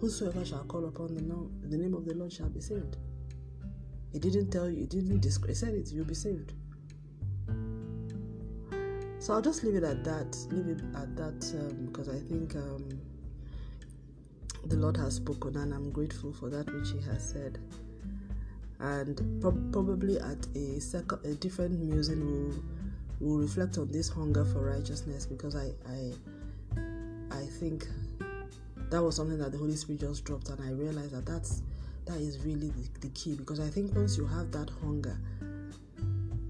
Whosoever 0.00 0.44
shall 0.44 0.64
call 0.64 0.86
upon 0.86 1.14
the, 1.14 1.20
name, 1.20 1.50
the 1.62 1.76
name 1.76 1.94
of 1.94 2.04
the 2.06 2.14
Lord 2.14 2.32
shall 2.32 2.48
be 2.48 2.60
saved. 2.60 2.96
He 4.12 4.18
didn't 4.18 4.50
tell 4.50 4.68
you, 4.68 4.80
he 4.80 4.86
didn't 4.86 5.24
he 5.24 5.54
said 5.54 5.74
it, 5.74 5.92
you'll 5.92 6.04
be 6.04 6.14
saved. 6.14 6.52
So 9.18 9.34
I'll 9.34 9.42
just 9.42 9.62
leave 9.62 9.74
it 9.74 9.84
at 9.84 10.02
that, 10.04 10.36
leave 10.50 10.68
it 10.68 10.82
at 10.96 11.14
that 11.16 11.54
um, 11.60 11.86
because 11.86 12.08
I 12.08 12.18
think 12.20 12.56
um, 12.56 12.88
the 14.64 14.76
Lord 14.76 14.96
has 14.96 15.16
spoken 15.16 15.56
and 15.56 15.74
I'm 15.74 15.90
grateful 15.90 16.32
for 16.32 16.48
that 16.48 16.72
which 16.72 16.90
He 16.90 17.00
has 17.10 17.30
said. 17.30 17.58
And 18.78 19.40
pro- 19.42 19.52
probably 19.72 20.18
at 20.18 20.46
a 20.56 20.80
second, 20.80 21.18
a 21.24 21.34
different 21.34 21.78
musing, 21.80 22.24
we'll, 22.24 22.62
we'll 23.20 23.38
reflect 23.38 23.78
on 23.78 23.88
this 23.88 24.08
hunger 24.08 24.44
for 24.44 24.70
righteousness 24.70 25.26
because 25.26 25.54
I, 25.54 25.70
I, 25.88 26.12
I 27.30 27.44
think 27.44 27.86
that 28.90 29.02
was 29.02 29.14
something 29.16 29.38
that 29.38 29.52
the 29.52 29.58
Holy 29.58 29.76
Spirit 29.76 30.00
just 30.00 30.24
dropped, 30.24 30.48
and 30.48 30.60
I 30.60 30.72
realized 30.72 31.12
that 31.12 31.26
that's 31.26 31.62
that 32.06 32.16
is 32.16 32.38
really 32.40 32.70
the, 32.70 33.00
the 33.00 33.08
key 33.10 33.34
because 33.36 33.60
I 33.60 33.68
think 33.68 33.94
once 33.94 34.16
you 34.16 34.26
have 34.26 34.50
that 34.52 34.70
hunger, 34.82 35.16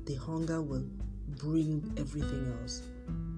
the 0.06 0.14
hunger 0.14 0.62
will 0.62 0.85
bring 1.38 1.92
everything 1.98 2.56
else. 2.61 2.83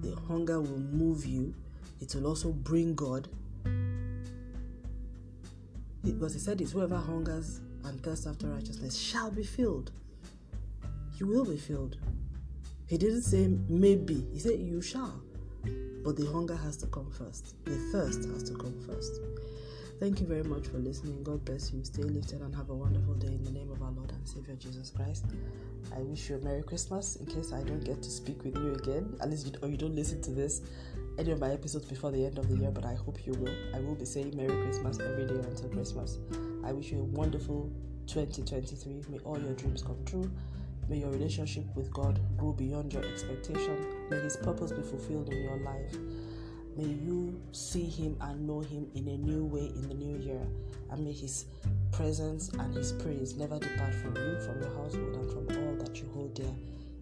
The 0.01 0.15
hunger 0.27 0.61
will 0.61 0.79
move 0.79 1.25
you. 1.25 1.53
It 2.01 2.13
will 2.15 2.27
also 2.27 2.51
bring 2.51 2.95
God. 2.95 3.27
Because 6.03 6.33
he 6.33 6.39
said 6.39 6.59
it's 6.61 6.71
whoever 6.71 6.97
hungers 6.97 7.61
and 7.85 8.01
thirsts 8.03 8.27
after 8.27 8.47
righteousness 8.47 8.97
shall 8.97 9.31
be 9.31 9.43
filled. 9.43 9.91
You 11.17 11.27
will 11.27 11.45
be 11.45 11.57
filled. 11.57 11.97
He 12.93 12.99
didn't 12.99 13.23
say 13.23 13.47
maybe, 13.69 14.23
he 14.31 14.37
said 14.37 14.59
you 14.59 14.79
shall. 14.79 15.19
But 16.03 16.15
the 16.15 16.27
hunger 16.31 16.55
has 16.55 16.77
to 16.77 16.85
come 16.85 17.09
first. 17.09 17.55
The 17.65 17.75
thirst 17.91 18.23
has 18.25 18.43
to 18.43 18.53
come 18.53 18.79
first. 18.85 19.19
Thank 19.99 20.21
you 20.21 20.27
very 20.27 20.43
much 20.43 20.67
for 20.67 20.77
listening. 20.77 21.23
God 21.23 21.43
bless 21.43 21.73
you. 21.73 21.83
Stay 21.83 22.03
lifted 22.03 22.41
and 22.41 22.55
have 22.55 22.69
a 22.69 22.75
wonderful 22.75 23.15
day 23.15 23.29
in 23.29 23.43
the 23.43 23.49
name 23.49 23.71
of 23.71 23.81
our 23.81 23.89
Lord 23.89 24.11
and 24.11 24.29
Savior 24.29 24.53
Jesus 24.57 24.91
Christ. 24.91 25.25
I 25.97 26.01
wish 26.01 26.29
you 26.29 26.35
a 26.35 26.39
Merry 26.41 26.61
Christmas 26.61 27.15
in 27.15 27.25
case 27.25 27.51
I 27.51 27.63
don't 27.63 27.83
get 27.83 28.03
to 28.03 28.11
speak 28.11 28.43
with 28.43 28.55
you 28.57 28.75
again, 28.75 29.17
at 29.21 29.31
least 29.31 29.47
you, 29.47 29.53
or 29.63 29.69
you 29.69 29.77
don't 29.77 29.95
listen 29.95 30.21
to 30.21 30.29
this 30.29 30.61
any 31.17 31.31
of 31.31 31.39
my 31.39 31.49
episodes 31.51 31.85
before 31.85 32.11
the 32.11 32.23
end 32.23 32.37
of 32.37 32.47
the 32.47 32.57
year, 32.57 32.69
but 32.69 32.85
I 32.85 32.93
hope 32.93 33.25
you 33.25 33.33
will. 33.33 33.55
I 33.73 33.79
will 33.79 33.95
be 33.95 34.05
saying 34.05 34.37
Merry 34.37 34.55
Christmas 34.65 34.99
every 34.99 35.25
day 35.25 35.39
until 35.49 35.69
Christmas. 35.69 36.19
I 36.63 36.71
wish 36.71 36.91
you 36.91 36.99
a 36.99 37.05
wonderful 37.05 37.71
2023. 38.05 39.05
May 39.09 39.17
all 39.23 39.39
your 39.39 39.53
dreams 39.53 39.81
come 39.81 39.97
true. 40.05 40.29
May 40.93 40.99
your 40.99 41.09
relationship 41.09 41.65
with 41.73 41.91
God 41.91 42.19
grow 42.37 42.51
beyond 42.51 42.93
your 42.93 43.03
expectation. 43.03 43.83
May 44.11 44.19
His 44.19 44.37
purpose 44.37 44.71
be 44.71 44.83
fulfilled 44.83 45.29
in 45.33 45.41
your 45.41 45.57
life. 45.57 45.95
May 46.77 46.83
you 46.83 47.41
see 47.51 47.85
Him 47.85 48.15
and 48.21 48.45
know 48.45 48.59
Him 48.59 48.87
in 48.93 49.07
a 49.07 49.17
new 49.17 49.43
way 49.43 49.71
in 49.73 49.89
the 49.89 49.95
new 49.95 50.19
year. 50.19 50.45
And 50.91 51.03
may 51.03 51.11
His 51.13 51.45
presence 51.91 52.49
and 52.49 52.75
His 52.75 52.91
praise 52.91 53.35
never 53.35 53.57
depart 53.57 53.95
from 53.95 54.15
you, 54.17 54.39
from 54.41 54.61
your 54.61 54.75
household, 54.75 55.15
and 55.15 55.31
from 55.31 55.65
all 55.65 55.75
that 55.83 55.99
you 55.99 56.07
hold 56.13 56.35
dear. 56.35 56.53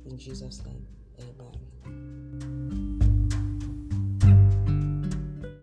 In 0.06 0.18
Jesus' 0.18 0.64
name, 0.66 0.88
amen. 1.20 1.61